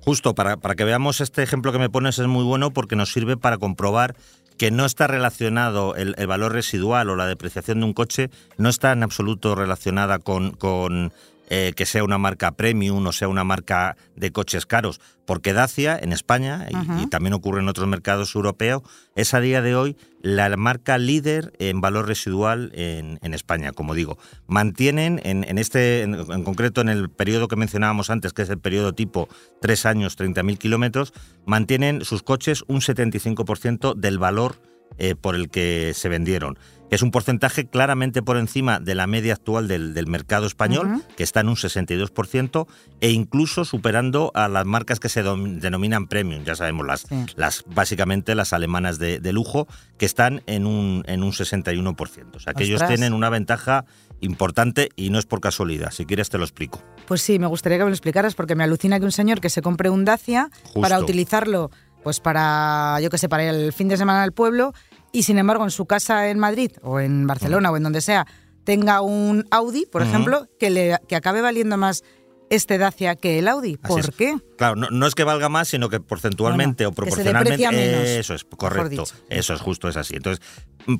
Justo, 0.00 0.34
para, 0.34 0.56
para 0.56 0.76
que 0.76 0.84
veamos 0.84 1.20
este 1.20 1.42
ejemplo 1.42 1.72
que 1.72 1.78
me 1.78 1.90
pones 1.90 2.18
es 2.18 2.26
muy 2.26 2.42
bueno 2.42 2.72
porque 2.72 2.96
nos 2.96 3.12
sirve 3.12 3.36
para 3.36 3.58
comprobar 3.58 4.16
que 4.56 4.70
no 4.70 4.84
está 4.84 5.06
relacionado 5.06 5.94
el, 5.96 6.14
valor 6.26 6.52
residual 6.52 7.10
o 7.10 7.16
la 7.16 7.26
depreciación 7.26 7.80
de 7.80 7.86
un 7.86 7.92
coche, 7.92 8.30
no 8.58 8.68
está 8.68 8.92
en 8.92 9.02
absoluto 9.02 9.54
relacionada 9.54 10.18
con, 10.18 11.12
eh, 11.54 11.74
que 11.76 11.84
sea 11.84 12.02
una 12.02 12.16
marca 12.16 12.52
premium 12.52 13.06
o 13.06 13.12
sea 13.12 13.28
una 13.28 13.44
marca 13.44 13.98
de 14.16 14.32
coches 14.32 14.64
caros, 14.64 15.02
porque 15.26 15.52
Dacia 15.52 15.98
en 16.00 16.14
España, 16.14 16.66
y, 16.98 17.06
también 17.08 17.34
ocurre 17.34 17.60
en 17.60 17.68
otros 17.68 17.86
mercados 17.86 18.34
europeos, 18.34 18.80
es 19.16 19.34
a 19.34 19.40
día 19.40 19.60
de 19.60 19.76
hoy 19.76 19.98
la 20.22 20.56
marca 20.56 20.96
líder 20.96 21.52
en 21.58 21.82
valor 21.82 22.06
residual 22.08 22.72
en, 22.74 23.34
España, 23.34 23.72
como 23.72 23.94
digo. 23.94 24.16
Mantienen 24.46 25.20
en, 25.24 25.58
este, 25.58 26.00
en, 26.00 26.42
concreto 26.42 26.80
en 26.80 26.88
el 26.88 27.10
periodo 27.10 27.48
que 27.48 27.56
mencionábamos 27.56 28.08
antes, 28.08 28.32
que 28.32 28.40
es 28.40 28.48
el 28.48 28.58
periodo 28.58 28.94
tipo 28.94 29.28
3 29.60 29.84
años, 29.84 30.18
30.000 30.18 30.56
kilómetros, 30.56 31.12
mantienen 31.44 32.02
sus 32.02 32.22
coches 32.22 32.64
un 32.66 32.80
75% 32.80 33.94
del 33.94 34.18
valor 34.18 34.71
eh, 34.98 35.14
por 35.14 35.34
el 35.34 35.50
que 35.50 35.92
se 35.94 36.08
vendieron 36.08 36.58
es 36.92 37.00
un 37.00 37.10
porcentaje 37.10 37.66
claramente 37.66 38.20
por 38.22 38.36
encima 38.36 38.78
de 38.78 38.94
la 38.94 39.06
media 39.06 39.32
actual 39.32 39.66
del, 39.66 40.06
mercado 40.06 40.46
español, 40.46 41.02
que 41.16 41.22
está 41.22 41.40
en 41.40 41.48
un 41.48 41.56
62%, 41.56 42.66
e 43.00 43.10
incluso 43.12 43.64
superando 43.64 44.30
a 44.34 44.46
las 44.48 44.66
marcas 44.66 45.00
que 45.00 45.08
se 45.08 45.22
denominan 45.22 46.06
premium, 46.06 46.44
ya 46.44 46.54
sabemos, 46.54 46.86
las, 46.86 47.06
las 47.34 47.64
básicamente 47.66 48.34
las 48.34 48.52
alemanas 48.52 48.98
de, 48.98 49.32
lujo, 49.32 49.66
que 49.96 50.04
están 50.04 50.42
en 50.44 50.66
un, 50.66 51.02
en 51.06 51.22
un 51.22 51.32
61%. 51.32 52.36
O 52.36 52.40
sea, 52.40 52.52
que 52.52 52.64
ellos 52.64 52.86
tienen 52.86 53.14
una 53.14 53.30
ventaja 53.30 53.86
importante 54.20 54.90
y 54.94 55.08
no 55.08 55.18
es 55.18 55.24
por 55.24 55.40
casualidad. 55.40 55.92
Si 55.92 56.04
quieres 56.04 56.28
te 56.28 56.36
lo 56.36 56.44
explico. 56.44 56.82
Pues 57.06 57.22
sí, 57.22 57.38
me 57.38 57.46
gustaría 57.46 57.78
que 57.78 57.84
me 57.84 57.90
lo 57.90 57.94
explicaras 57.94 58.34
porque 58.34 58.54
me 58.54 58.64
alucina 58.64 58.98
que 58.98 59.06
un 59.06 59.12
señor 59.12 59.40
que 59.40 59.48
se 59.48 59.62
compre 59.62 59.88
un 59.88 60.04
Dacia 60.04 60.50
para 60.78 60.98
utilizarlo 60.98 61.70
pues 62.02 62.20
para, 62.20 62.98
yo 63.00 63.10
qué 63.10 63.18
sé, 63.18 63.28
para 63.28 63.48
el 63.48 63.72
fin 63.72 63.88
de 63.88 63.96
semana 63.96 64.22
al 64.22 64.32
pueblo 64.32 64.72
y 65.12 65.24
sin 65.24 65.38
embargo 65.38 65.64
en 65.64 65.70
su 65.70 65.86
casa 65.86 66.28
en 66.28 66.38
Madrid 66.38 66.72
o 66.82 67.00
en 67.00 67.26
Barcelona 67.26 67.70
o 67.70 67.76
en 67.76 67.82
donde 67.82 68.00
sea 68.00 68.26
tenga 68.64 69.00
un 69.00 69.46
Audi, 69.50 69.86
por 69.86 70.02
ejemplo, 70.02 70.46
que, 70.58 70.70
le, 70.70 70.98
que 71.08 71.16
acabe 71.16 71.40
valiendo 71.40 71.76
más 71.76 72.04
este 72.50 72.78
Dacia 72.78 73.16
que 73.16 73.38
el 73.38 73.48
Audi. 73.48 73.76
¿Por 73.76 74.12
qué? 74.14 74.36
Claro, 74.62 74.76
no, 74.76 75.06
es 75.08 75.16
que 75.16 75.24
valga 75.24 75.48
más, 75.48 75.66
sino 75.66 75.88
que 75.88 75.98
porcentualmente 75.98 76.86
o 76.86 76.92
proporcionalmente. 76.92 78.20
eso 78.20 78.32
es 78.32 78.44
correcto. 78.44 79.04
Eso 79.28 79.54
es 79.54 79.60
justo, 79.60 79.88
es 79.88 79.96
así. 79.96 80.14
Entonces, 80.14 80.44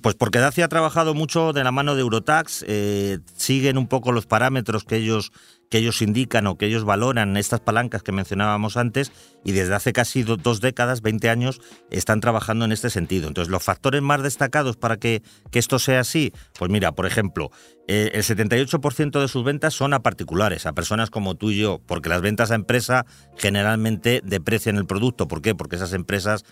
pues 0.03 0.17
porque 0.17 0.41
Dacia 0.41 0.65
ha 0.65 0.69
trabajado 0.69 1.15
mucho 1.15 1.53
de 1.53 1.63
la 1.63 1.71
mano 1.71 1.95
de 1.95 2.01
Eurotax, 2.01 2.65
eh, 2.67 3.21
siguen 3.37 3.79
un 3.79 3.87
poco 3.87 4.11
los 4.11 4.27
parámetros 4.27 4.83
que 4.83 4.97
ellos 4.97 5.31
que 5.73 5.79
ellos 5.79 6.03
indican 6.03 6.47
o 6.49 6.59
que 6.59 6.67
ellos 6.67 6.85
valoran 6.85 7.35
estas 7.39 7.61
palancas 7.61 8.03
que 8.03 8.13
mencionábamos 8.13 8.77
antes 8.77 9.11
y 9.43 9.53
desde 9.53 9.75
hace 9.75 9.95
casi 9.95 10.23
dos 10.23 10.61
décadas, 10.61 11.01
20 11.01 11.31
años, 11.31 11.63
están 11.89 12.21
trabajando 12.21 12.67
en 12.67 12.73
este 12.73 12.91
sentido. 12.91 13.27
Entonces, 13.27 13.51
los 13.51 13.63
factores 13.63 14.03
más 14.03 14.23
destacados 14.23 14.77
para 14.77 14.99
que, 14.99 15.23
que 15.51 15.59
esto 15.59 15.79
sea 15.79 16.01
así, 16.01 16.31
pues 16.59 16.71
mira, 16.71 16.93
por 16.93 17.07
ejemplo, 17.07 17.51
eh, 17.89 18.11
el 18.13 18.23
78% 18.23 19.19
de 19.19 19.29
sus 19.29 19.45
ventas 19.45 19.73
son 19.73 19.95
a 19.95 20.01
particulares, 20.01 20.67
a 20.67 20.75
personas 20.75 21.09
como 21.09 21.37
tú 21.37 21.51
y 21.51 21.61
yo, 21.61 21.81
porque 21.87 22.11
las 22.11 22.21
ventas 22.21 22.51
a 22.51 22.55
empresa 22.55 23.07
generalmente 23.53 24.23
deprecian 24.25 24.77
el 24.77 24.87
producto. 24.87 25.29
¿Por 25.29 25.43
qué? 25.43 25.55
Porque 25.55 25.77
esas 25.77 25.93
empresas 25.93 26.45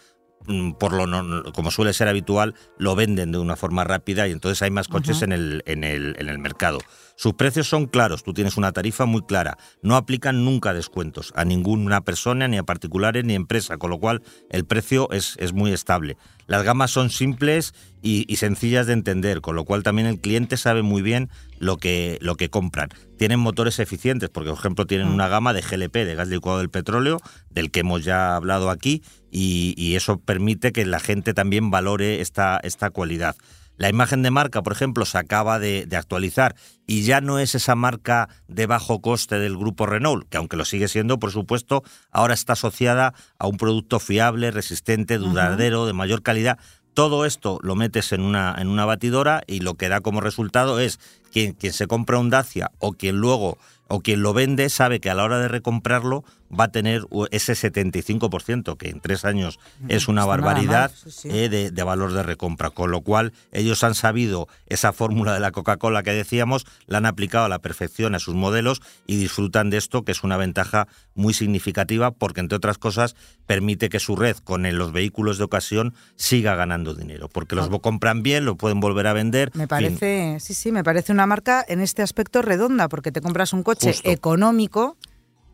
mm, 0.46 0.72
por 0.72 0.92
lo 0.92 1.52
como 1.54 1.70
suele 1.70 1.94
ser 1.94 2.08
habitual, 2.08 2.54
lo 2.76 2.94
venden 2.94 3.32
de 3.32 3.38
una 3.38 3.56
forma 3.56 3.84
rápida 3.84 4.28
y 4.28 4.32
entonces 4.32 4.60
hay 4.60 4.70
más 4.70 4.88
coches 4.88 5.22
en, 5.22 5.32
el, 5.32 5.62
en, 5.64 5.82
el, 5.82 6.14
en 6.18 6.28
el 6.28 6.38
mercado. 6.38 6.78
Sus 7.16 7.34
precios 7.34 7.68
son 7.68 7.86
claros, 7.86 8.22
tú 8.22 8.34
tienes 8.34 8.58
una 8.58 8.72
tarifa 8.72 9.06
muy 9.06 9.22
clara. 9.22 9.56
No 9.82 9.96
aplican 9.96 10.44
nunca 10.44 10.74
descuentos 10.74 11.32
a 11.34 11.46
ninguna 11.46 12.02
persona, 12.02 12.46
ni 12.48 12.58
a 12.58 12.62
particulares, 12.62 13.24
ni 13.24 13.32
a 13.32 13.36
empresa, 13.36 13.78
con 13.78 13.90
lo 13.90 13.98
cual 13.98 14.22
el 14.50 14.66
precio 14.66 15.10
es, 15.10 15.36
es 15.38 15.54
muy 15.54 15.72
estable. 15.72 16.18
Las 16.50 16.64
gamas 16.64 16.90
son 16.90 17.10
simples 17.10 17.74
y, 18.02 18.24
sencillas 18.34 18.88
de 18.88 18.92
entender, 18.92 19.40
con 19.40 19.54
lo 19.54 19.64
cual 19.64 19.84
también 19.84 20.08
el 20.08 20.18
cliente 20.18 20.56
sabe 20.56 20.82
muy 20.82 21.00
bien 21.00 21.30
lo 21.60 21.76
que, 21.76 22.18
lo 22.22 22.34
que 22.34 22.50
compran. 22.50 22.88
Tienen 23.16 23.38
motores 23.38 23.78
eficientes, 23.78 24.30
porque 24.30 24.50
por 24.50 24.58
ejemplo 24.58 24.84
tienen 24.84 25.10
mm. 25.10 25.14
una 25.14 25.28
gama 25.28 25.52
de 25.52 25.60
GLP, 25.60 25.94
de 25.94 26.16
gas 26.16 26.26
licuado 26.26 26.58
del 26.58 26.68
petróleo, 26.68 27.20
del 27.50 27.70
que 27.70 27.80
hemos 27.80 28.04
ya 28.04 28.34
hablado 28.34 28.68
aquí, 28.70 29.04
y, 29.30 29.94
eso 29.94 30.18
permite 30.18 30.72
que 30.72 30.84
la 30.84 30.98
gente 30.98 31.34
también 31.34 31.70
valore 31.70 32.20
esta, 32.20 32.58
esta 32.64 32.90
cualidad. 32.90 33.36
La 33.80 33.88
imagen 33.88 34.20
de 34.20 34.30
marca, 34.30 34.62
por 34.62 34.74
ejemplo, 34.74 35.06
se 35.06 35.16
acaba 35.16 35.58
de, 35.58 35.88
actualizar 35.96 36.54
y 36.86 37.04
ya 37.04 37.22
no 37.22 37.38
es 37.38 37.54
esa 37.54 37.74
marca 37.74 38.28
de 38.46 38.66
bajo 38.66 39.00
coste 39.00 39.38
del 39.38 39.56
grupo 39.56 39.86
Renault, 39.86 40.28
que 40.28 40.36
aunque 40.36 40.58
lo 40.58 40.66
sigue 40.66 40.86
siendo, 40.86 41.18
por 41.18 41.30
supuesto, 41.30 41.82
ahora 42.10 42.34
está 42.34 42.52
asociada 42.52 43.14
a 43.38 43.46
un 43.46 43.56
producto 43.56 43.98
fiable, 43.98 44.50
resistente, 44.50 45.16
duradero, 45.16 45.86
de 45.86 45.94
mayor 45.94 46.22
calidad. 46.22 46.58
Todo 46.92 47.24
esto 47.24 47.58
lo 47.62 47.74
metes 47.74 48.12
en 48.12 48.20
una, 48.20 48.54
en 48.58 48.68
una 48.68 48.84
batidora 48.84 49.40
y 49.46 49.60
lo 49.60 49.76
que 49.76 49.88
da 49.88 50.02
como 50.02 50.20
resultado 50.20 50.78
es 50.78 51.00
quien, 51.32 51.52
quien 51.52 51.72
se 51.72 51.86
compra 51.86 52.18
un 52.18 52.30
Dacia 52.30 52.70
o 52.78 52.92
quien 52.92 53.16
luego 53.16 53.58
o 53.90 54.00
quien 54.00 54.22
lo 54.22 54.32
vende 54.32 54.68
sabe 54.70 55.00
que 55.00 55.10
a 55.10 55.14
la 55.14 55.24
hora 55.24 55.40
de 55.40 55.48
recomprarlo 55.48 56.24
va 56.58 56.64
a 56.64 56.72
tener 56.72 57.02
ese 57.30 57.52
75%, 57.52 58.76
que 58.76 58.88
en 58.88 59.00
tres 59.00 59.24
años 59.24 59.58
es 59.88 60.08
una 60.08 60.24
barbaridad 60.24 60.90
eh, 61.24 61.48
de, 61.48 61.82
valor 61.82 62.12
de 62.12 62.22
recompra. 62.22 62.70
Con 62.70 62.90
lo 62.90 63.02
cual, 63.02 63.32
ellos 63.52 63.84
han 63.84 63.94
sabido 63.94 64.48
esa 64.66 64.92
fórmula 64.92 65.32
de 65.32 65.40
la 65.40 65.52
Coca-Cola 65.52 66.02
que 66.02 66.12
decíamos, 66.12 66.66
la 66.86 66.98
han 66.98 67.06
aplicado 67.06 67.44
a 67.44 67.48
la 67.48 67.60
perfección 67.60 68.14
a 68.14 68.18
sus 68.18 68.34
modelos 68.34 68.82
y 69.06 69.16
disfrutan 69.16 69.70
de 69.70 69.76
esto, 69.76 70.04
que 70.04 70.12
es 70.12 70.24
una 70.24 70.36
ventaja 70.36 70.88
muy 71.14 71.34
significativa, 71.34 72.10
porque 72.10 72.40
entre 72.40 72.56
otras 72.56 72.78
cosas 72.78 73.14
permite 73.46 73.88
que 73.88 74.00
su 74.00 74.16
red 74.16 74.36
con 74.38 74.62
los 74.76 74.92
vehículos 74.92 75.38
de 75.38 75.44
ocasión 75.44 75.94
siga 76.16 76.54
ganando 76.54 76.94
dinero, 76.94 77.28
porque 77.28 77.54
los 77.54 77.68
compran 77.80 78.22
bien, 78.22 78.44
lo 78.44 78.56
pueden 78.56 78.80
volver 78.80 79.06
a 79.06 79.12
vender. 79.12 79.50
Me 79.54 79.68
parece, 79.68 80.38
sí, 80.40 80.54
sí, 80.54 80.72
me 80.72 80.82
parece 80.82 81.12
una 81.12 81.19
marca 81.26 81.64
en 81.66 81.80
este 81.80 82.02
aspecto 82.02 82.42
redonda, 82.42 82.88
porque 82.88 83.12
te 83.12 83.20
compras 83.20 83.52
un 83.52 83.62
coche 83.62 83.94
económico. 84.04 84.96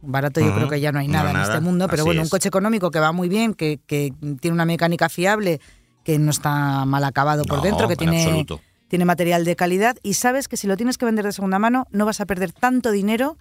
Barato 0.03 0.41
yo 0.41 0.55
creo 0.55 0.69
que 0.69 0.81
ya 0.81 0.93
no 0.93 0.99
hay 0.99 1.09
nada, 1.09 1.31
en 1.31 1.37
este 1.39 1.61
mundo, 1.61 1.89
pero 1.89 2.05
bueno, 2.05 2.23
un 2.23 2.29
coche 2.29 2.49
económico 2.49 2.91
que 2.91 3.01
va 3.01 3.13
muy 3.13 3.29
bien, 3.29 3.55
que, 3.55 3.81
tiene 3.87 4.55
una 4.55 4.65
mecánica 4.65 5.09
fiable, 5.09 5.61
que 6.05 6.19
no 6.19 6.31
está 6.31 6.85
mal 6.85 7.03
acabado 7.05 7.45
por 7.45 7.63
dentro, 7.63 7.89
que 7.89 7.97
tiene, 7.97 8.47
tiene 8.89 9.05
material 9.05 9.45
de 9.45 9.57
calidad 9.57 9.97
y 10.03 10.15
sabes 10.15 10.49
que 10.49 10.57
si 10.57 10.67
lo 10.67 10.77
tienes 10.77 10.99
que 10.99 11.07
vender 11.07 11.25
de 11.25 11.33
segunda 11.33 11.59
mano 11.59 11.87
no 11.91 12.07
vas 12.07 12.21
a 12.21 12.27
perder 12.27 12.53
tanto 12.53 12.93
dinero 12.93 13.37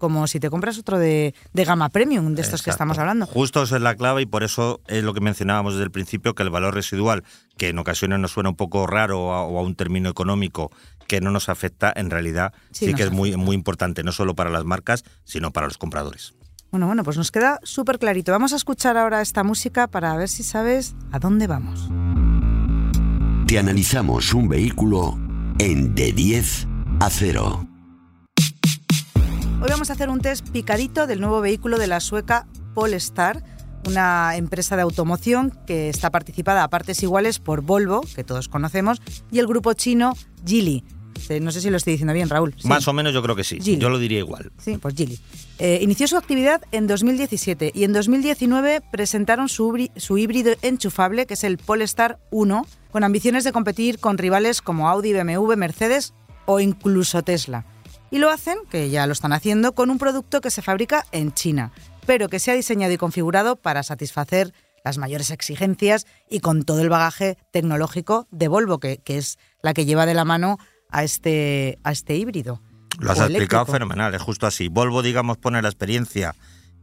como 0.00 0.26
si 0.26 0.40
te 0.40 0.48
compras 0.48 0.78
otro 0.78 0.98
de, 0.98 1.34
gama 1.52 1.90
premium, 1.90 2.34
de 2.34 2.40
estos 2.40 2.62
que 2.62 2.70
estamos 2.70 2.98
hablando. 2.98 3.26
Justo 3.26 3.62
esa 3.62 3.76
es 3.76 3.82
la 3.82 3.94
clave 3.94 4.22
y 4.22 4.26
por 4.26 4.42
eso 4.42 4.80
es 4.88 5.04
lo 5.04 5.12
que 5.12 5.20
mencionábamos 5.20 5.74
desde 5.74 5.84
el 5.84 5.90
principio, 5.90 6.34
que 6.34 6.42
el 6.42 6.48
valor 6.48 6.74
residual, 6.74 7.22
que 7.58 7.68
en 7.68 7.78
ocasiones 7.78 8.18
nos 8.18 8.32
suena 8.32 8.48
un 8.48 8.56
poco 8.56 8.86
raro 8.86 9.20
o 9.20 9.58
a 9.58 9.62
un 9.62 9.74
término 9.76 10.08
económico 10.08 10.70
que 11.10 11.20
no 11.20 11.32
nos 11.32 11.48
afecta, 11.48 11.92
en 11.96 12.08
realidad 12.08 12.54
sí, 12.70 12.94
que 12.94 13.02
es 13.02 13.10
muy, 13.10 13.36
muy 13.36 13.56
importante, 13.56 14.04
no 14.04 14.12
solo 14.12 14.36
para 14.36 14.48
las 14.48 14.64
marcas, 14.64 15.02
sino 15.24 15.50
para 15.50 15.66
los 15.66 15.76
compradores. 15.76 16.34
Bueno, 16.70 16.86
bueno, 16.86 17.02
pues 17.02 17.16
nos 17.16 17.32
queda 17.32 17.58
súper 17.64 17.98
clarito. 17.98 18.30
Vamos 18.30 18.52
a 18.52 18.56
escuchar 18.56 18.96
ahora 18.96 19.20
esta 19.20 19.42
música 19.42 19.88
para 19.88 20.16
ver 20.16 20.28
si 20.28 20.44
sabes 20.44 20.94
a 21.10 21.18
dónde 21.18 21.48
vamos. 21.48 21.88
Te 23.48 23.58
analizamos 23.58 24.32
un 24.34 24.48
vehículo 24.48 25.18
en 25.58 25.96
de 25.96 26.12
10 26.12 26.68
a 27.00 27.10
0. 27.10 27.66
Hoy 29.62 29.68
vamos 29.68 29.90
a 29.90 29.94
hacer 29.94 30.10
un 30.10 30.20
test 30.20 30.48
picadito 30.50 31.08
del 31.08 31.20
nuevo 31.20 31.40
vehículo 31.40 31.80
de 31.80 31.88
la 31.88 31.98
sueca 31.98 32.46
Polestar, 32.72 33.42
una 33.84 34.36
empresa 34.36 34.76
de 34.76 34.82
automoción 34.82 35.58
que 35.66 35.88
está 35.88 36.10
participada 36.12 36.62
a 36.62 36.70
partes 36.70 37.02
iguales 37.02 37.40
por 37.40 37.62
Volvo, 37.62 38.02
que 38.14 38.22
todos 38.22 38.46
conocemos, 38.46 39.02
y 39.32 39.40
el 39.40 39.48
grupo 39.48 39.72
chino 39.72 40.14
Geely. 40.46 40.84
No 41.40 41.52
sé 41.52 41.60
si 41.60 41.70
lo 41.70 41.76
estoy 41.76 41.92
diciendo 41.92 42.12
bien, 42.12 42.28
Raúl. 42.28 42.54
Más 42.64 42.88
o 42.88 42.92
menos 42.92 43.12
yo 43.12 43.22
creo 43.22 43.36
que 43.36 43.44
sí. 43.44 43.58
Yo 43.60 43.88
lo 43.88 43.98
diría 43.98 44.18
igual. 44.18 44.50
Sí, 44.58 44.78
pues 44.78 44.94
Geely. 44.94 45.18
Eh, 45.58 45.78
inició 45.82 46.08
su 46.08 46.16
actividad 46.16 46.62
en 46.72 46.86
2017 46.86 47.72
y 47.74 47.84
en 47.84 47.92
2019 47.92 48.80
presentaron 48.90 49.48
su, 49.48 49.90
su 49.96 50.18
híbrido 50.18 50.54
enchufable, 50.62 51.26
que 51.26 51.34
es 51.34 51.44
el 51.44 51.58
Polestar 51.58 52.18
1, 52.30 52.66
con 52.90 53.04
ambiciones 53.04 53.44
de 53.44 53.52
competir 53.52 53.98
con 53.98 54.18
rivales 54.18 54.62
como 54.62 54.88
Audi, 54.88 55.12
BMW, 55.12 55.54
Mercedes 55.56 56.14
o 56.46 56.60
incluso 56.60 57.22
Tesla. 57.22 57.66
Y 58.10 58.18
lo 58.18 58.30
hacen, 58.30 58.58
que 58.70 58.90
ya 58.90 59.06
lo 59.06 59.12
están 59.12 59.32
haciendo, 59.32 59.72
con 59.72 59.90
un 59.90 59.98
producto 59.98 60.40
que 60.40 60.50
se 60.50 60.62
fabrica 60.62 61.06
en 61.12 61.32
China, 61.32 61.72
pero 62.06 62.28
que 62.28 62.40
se 62.40 62.50
ha 62.50 62.54
diseñado 62.54 62.92
y 62.92 62.96
configurado 62.96 63.56
para 63.56 63.82
satisfacer 63.82 64.52
las 64.84 64.98
mayores 64.98 65.30
exigencias 65.30 66.06
y 66.28 66.40
con 66.40 66.64
todo 66.64 66.80
el 66.80 66.88
bagaje 66.88 67.36
tecnológico 67.50 68.26
de 68.30 68.48
Volvo, 68.48 68.78
que, 68.78 68.98
que 68.98 69.18
es 69.18 69.38
la 69.62 69.74
que 69.74 69.84
lleva 69.84 70.06
de 70.06 70.14
la 70.14 70.24
mano 70.24 70.58
a 70.90 71.04
este, 71.04 71.78
a 71.84 71.92
este 71.92 72.16
híbrido. 72.16 72.60
Lo 72.98 73.12
has 73.12 73.20
explicado 73.20 73.66
fenomenal, 73.66 74.14
es 74.14 74.22
justo 74.22 74.46
así. 74.46 74.68
Volvo, 74.68 75.02
digamos, 75.02 75.38
pone 75.38 75.62
la 75.62 75.68
experiencia 75.68 76.34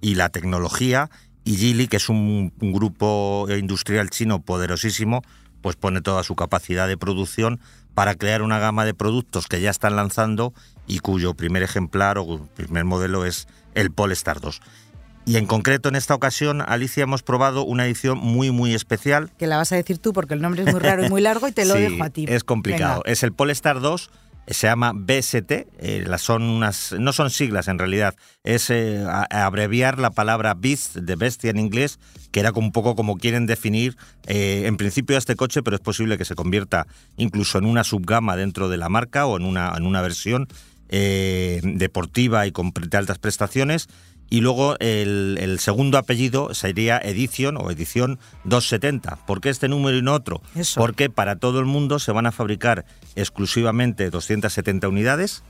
y 0.02 0.15
la 0.15 0.30
tecnología 0.30 1.10
y 1.48 1.56
Geely, 1.56 1.88
que 1.88 1.96
es 1.96 2.10
un, 2.10 2.52
grupo 2.60 3.48
industrial 3.50 4.10
chino 4.10 4.41
poderosísimo, 4.41 5.22
pues 5.62 5.78
pone 5.78 6.02
toda 6.02 6.24
su 6.24 6.36
capacidad 6.36 6.89
de 6.89 6.98
producción 6.98 7.62
para 7.93 8.15
crear 8.15 8.41
una 8.41 8.60
gama 8.60 8.84
de 8.84 8.93
productos 8.93 9.48
que 9.48 9.62
ya 9.62 9.70
están 9.70 9.96
lanzando 9.96 10.54
y 10.88 11.00
cuyo 11.00 11.36
primer 11.36 11.63
ejemplar 11.63 12.17
o 12.17 12.46
primer 12.56 12.84
modelo 12.84 13.26
es 13.26 13.48
el 13.76 13.91
Polestar 13.91 14.41
2. 14.41 14.62
Y 15.27 15.35
en 15.35 15.45
concreto 15.45 15.89
en 15.89 15.97
esta 15.97 16.15
ocasión, 16.15 16.63
Alicia, 16.65 17.03
hemos 17.03 17.21
probado 17.21 17.65
una 17.65 17.85
edición 17.85 18.17
muy, 18.17 18.49
muy 18.51 18.73
especial. 18.73 19.29
Que 19.37 19.45
la 19.45 19.57
vas 19.57 19.73
a 19.73 19.75
decir 19.75 19.97
tú 19.97 20.13
porque 20.13 20.33
el 20.33 20.41
nombre 20.41 20.63
es 20.63 20.71
muy 20.71 20.79
raro 20.79 21.05
y 21.05 21.09
muy 21.09 21.21
largo 21.21 21.49
y 21.49 21.51
te 21.51 21.65
lo 21.65 21.73
dejo 21.73 22.01
a 22.01 22.09
ti. 22.09 22.25
Es 22.29 22.45
complicado. 22.45 23.03
Es 23.05 23.23
el 23.23 23.33
Polestar 23.33 23.81
2 23.81 24.09
se 24.47 24.67
llama 24.67 24.93
BST, 24.95 25.51
eh, 25.51 26.05
son 26.17 26.43
unas, 26.43 26.95
no 26.97 27.11
son 27.11 27.29
siglas 27.29 27.67
en 27.67 27.77
realidad, 27.77 28.15
es 28.43 28.69
eh, 28.69 29.05
abreviar 29.29 29.99
la 29.99 30.11
palabra 30.11 30.53
beast, 30.53 30.95
de 30.95 31.15
bestia 31.17 31.49
en 31.49 31.59
inglés, 31.59 31.99
que 32.31 32.39
era 32.39 32.51
un 32.55 32.71
poco 32.71 32.95
como 32.95 33.17
quieren 33.17 33.45
definir 33.45 33.97
eh, 34.25 34.63
en 34.65 34.77
principio 34.77 35.17
este 35.17 35.35
coche, 35.35 35.63
pero 35.63 35.75
es 35.75 35.81
posible 35.81 36.17
que 36.17 36.23
se 36.23 36.35
convierta 36.35 36.87
incluso 37.17 37.57
en 37.57 37.65
una 37.65 37.83
subgama 37.83 38.37
dentro 38.37 38.69
de 38.69 38.77
la 38.77 38.87
marca 38.87 39.25
o 39.25 39.35
en 39.35 39.43
una, 39.43 39.73
en 39.75 39.85
una 39.85 40.01
versión 40.01 40.47
deportiva 40.89 42.47
y 42.47 42.53
con 42.53 42.71
altas 42.93 43.19
prestaciones 43.19 43.89
y 44.29 44.41
luego 44.41 44.75
el, 44.79 45.57
segundo 45.59 45.97
apellido 45.97 46.53
sería 46.53 46.97
Edición 46.97 47.57
o 47.57 47.71
Edición 47.71 48.19
270. 48.43 49.25
¿Por 49.25 49.41
qué 49.41 49.49
este 49.49 49.67
número 49.69 49.97
y 49.97 50.01
no 50.01 50.13
otro? 50.13 50.41
Porque 50.75 51.09
para 51.09 51.37
todo 51.37 51.59
el 51.59 51.65
mundo 51.65 51.99
se 51.99 52.11
van 52.11 52.25
a 52.25 52.31
fabricar 52.31 52.85
exclusivamente 53.15 54.09
270 54.09 54.87
unidades, 54.87 55.43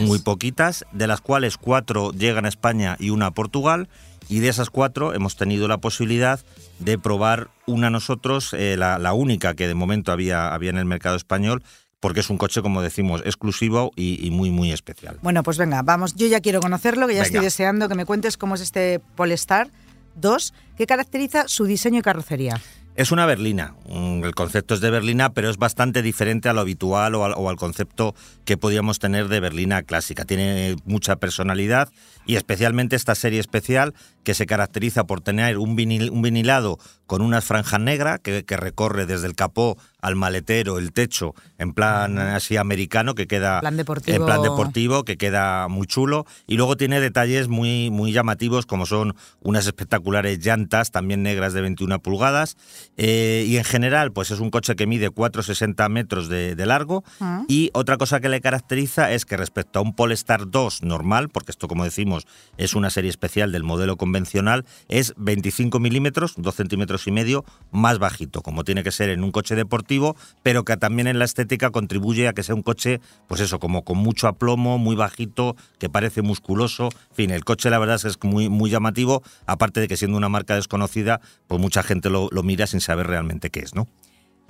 muy 0.00 0.18
poquitas, 0.18 0.84
de 0.92 1.06
las 1.06 1.20
cuales 1.20 1.56
cuatro 1.58 2.12
llegan 2.12 2.46
a 2.46 2.48
España 2.48 2.96
y 2.98 3.10
una 3.10 3.26
a 3.26 3.30
Portugal. 3.32 3.88
Y 4.28 4.40
de 4.40 4.48
esas 4.48 4.70
cuatro 4.70 5.14
hemos 5.14 5.36
tenido 5.36 5.68
la 5.68 5.78
posibilidad 5.78 6.40
de 6.80 6.98
probar 6.98 7.48
una 7.64 7.90
nosotros, 7.90 8.54
eh, 8.54 8.76
la, 8.76 8.98
la, 8.98 9.12
única 9.12 9.54
que 9.54 9.68
de 9.68 9.74
momento 9.74 10.10
había, 10.10 10.52
había 10.52 10.70
en 10.70 10.78
el 10.78 10.84
mercado 10.84 11.14
español, 11.14 11.62
porque 12.00 12.20
es 12.20 12.30
un 12.30 12.38
coche, 12.38 12.62
como 12.62 12.82
decimos, 12.82 13.22
exclusivo 13.24 13.92
y, 13.96 14.30
muy, 14.30 14.50
muy 14.50 14.72
especial. 14.72 15.18
Bueno, 15.22 15.42
pues 15.42 15.58
venga, 15.58 15.82
vamos, 15.82 16.14
yo 16.14 16.26
ya 16.26 16.40
quiero 16.40 16.60
conocerlo, 16.60 17.06
que 17.06 17.14
ya 17.14 17.22
estoy 17.22 17.40
deseando 17.40 17.88
que 17.88 17.94
me 17.94 18.04
cuentes 18.04 18.36
cómo 18.36 18.54
es 18.54 18.60
este 18.60 19.00
Polestar 19.16 19.70
2, 20.16 20.54
qué 20.76 20.86
caracteriza 20.86 21.48
su 21.48 21.64
diseño 21.64 22.00
y 22.00 22.02
carrocería. 22.02 22.60
Es 22.96 23.12
una 23.12 23.26
berlina. 23.26 23.74
El 23.90 24.34
concepto 24.34 24.72
es 24.72 24.80
de 24.80 24.90
berlina, 24.90 25.34
pero 25.34 25.50
es 25.50 25.58
bastante 25.58 26.00
diferente 26.00 26.48
a 26.48 26.54
lo 26.54 26.62
habitual 26.62 27.14
o 27.14 27.48
al, 27.48 27.56
concepto 27.56 28.14
que 28.46 28.56
podíamos 28.56 28.98
tener 28.98 29.28
de 29.28 29.38
berlina 29.38 29.82
clásica. 29.82 30.24
Tiene 30.24 30.76
mucha 30.86 31.16
personalidad 31.16 31.90
y 32.24 32.36
especialmente 32.36 32.96
esta 32.96 33.14
serie 33.14 33.38
especial 33.38 33.92
que 34.24 34.32
se 34.32 34.46
caracteriza 34.46 35.04
por 35.04 35.20
tener 35.20 35.58
un, 35.58 35.72
un 35.72 36.22
vinilado 36.22 36.78
con 37.06 37.22
unas 37.22 37.44
franjas 37.44 37.80
negras 37.80 38.20
que, 38.20 38.44
recorre 38.56 39.06
desde 39.06 39.26
el 39.26 39.34
capó 39.34 39.76
al 40.00 40.16
maletero, 40.16 40.78
el 40.78 40.92
techo, 40.92 41.34
en 41.58 41.72
plan 41.72 42.18
así 42.18 42.56
americano, 42.56 43.14
que 43.14 43.26
queda 43.26 43.60
plan 43.60 43.76
deportivo. 43.76 44.16
en 44.16 44.24
plan 44.24 44.42
deportivo, 44.42 45.04
que 45.04 45.16
queda 45.16 45.68
muy 45.68 45.86
chulo. 45.86 46.26
Y 46.46 46.56
luego 46.56 46.76
tiene 46.76 47.00
detalles 47.00 47.48
muy, 47.48 47.90
muy 47.90 48.12
llamativos, 48.12 48.66
como 48.66 48.86
son 48.86 49.16
unas 49.40 49.66
espectaculares 49.66 50.44
llantas, 50.44 50.90
también 50.90 51.22
negras 51.22 51.52
de 51.52 51.60
21 51.60 52.00
pulgadas. 52.00 52.56
Eh, 52.96 53.44
y 53.48 53.56
en 53.56 53.64
general, 53.64 54.12
pues 54.12 54.30
es 54.30 54.40
un 54.40 54.50
coche 54.50 54.76
que 54.76 54.86
mide 54.86 55.10
4,60 55.10 55.88
metros 55.88 56.28
de, 56.28 56.66
largo. 56.66 57.04
Ah. 57.20 57.44
Y 57.48 57.70
otra 57.74 57.96
cosa 57.96 58.20
que 58.20 58.28
le 58.28 58.40
caracteriza 58.40 59.12
es 59.12 59.24
que 59.24 59.36
respecto 59.36 59.78
a 59.78 59.82
un 59.82 59.94
Polestar 59.94 60.50
2 60.50 60.82
normal, 60.82 61.28
porque 61.28 61.52
esto, 61.52 61.68
como 61.68 61.84
decimos, 61.84 62.26
es 62.56 62.74
una 62.74 62.90
serie 62.90 63.10
especial 63.10 63.52
del 63.52 63.62
modelo 63.62 63.96
convencional, 63.96 64.64
es 64.88 65.14
25 65.16 65.78
milímetros, 65.78 66.34
2 66.36 66.54
centímetros 66.54 66.95
y 67.06 67.10
medio, 67.10 67.44
más 67.70 67.98
bajito, 67.98 68.42
como 68.42 68.64
tiene 68.64 68.82
que 68.82 68.90
ser 68.90 69.10
en 69.10 69.22
un 69.22 69.32
coche 69.32 69.54
deportivo, 69.54 70.16
pero 70.42 70.64
que 70.64 70.76
también 70.76 71.08
en 71.08 71.18
la 71.18 71.24
estética 71.24 71.70
contribuye 71.70 72.28
a 72.28 72.32
que 72.32 72.42
sea 72.42 72.54
un 72.54 72.62
coche, 72.62 73.00
pues 73.26 73.40
eso, 73.40 73.58
como 73.58 73.82
con 73.84 73.98
mucho 73.98 74.28
aplomo, 74.28 74.78
muy 74.78 74.96
bajito, 74.96 75.56
que 75.78 75.90
parece 75.90 76.22
musculoso. 76.22 76.88
En 77.10 77.16
fin, 77.16 77.30
el 77.30 77.44
coche 77.44 77.70
la 77.70 77.78
verdad 77.78 78.00
es 78.04 78.16
muy, 78.22 78.48
muy 78.48 78.70
llamativo, 78.70 79.22
aparte 79.46 79.80
de 79.80 79.88
que 79.88 79.96
siendo 79.96 80.16
una 80.16 80.28
marca 80.28 80.54
desconocida, 80.54 81.20
pues 81.46 81.60
mucha 81.60 81.82
gente 81.82 82.10
lo, 82.10 82.30
mira 82.42 82.66
sin 82.66 82.80
saber 82.80 83.06
realmente 83.06 83.50
qué 83.50 83.60
es, 83.60 83.74
¿no? 83.74 83.86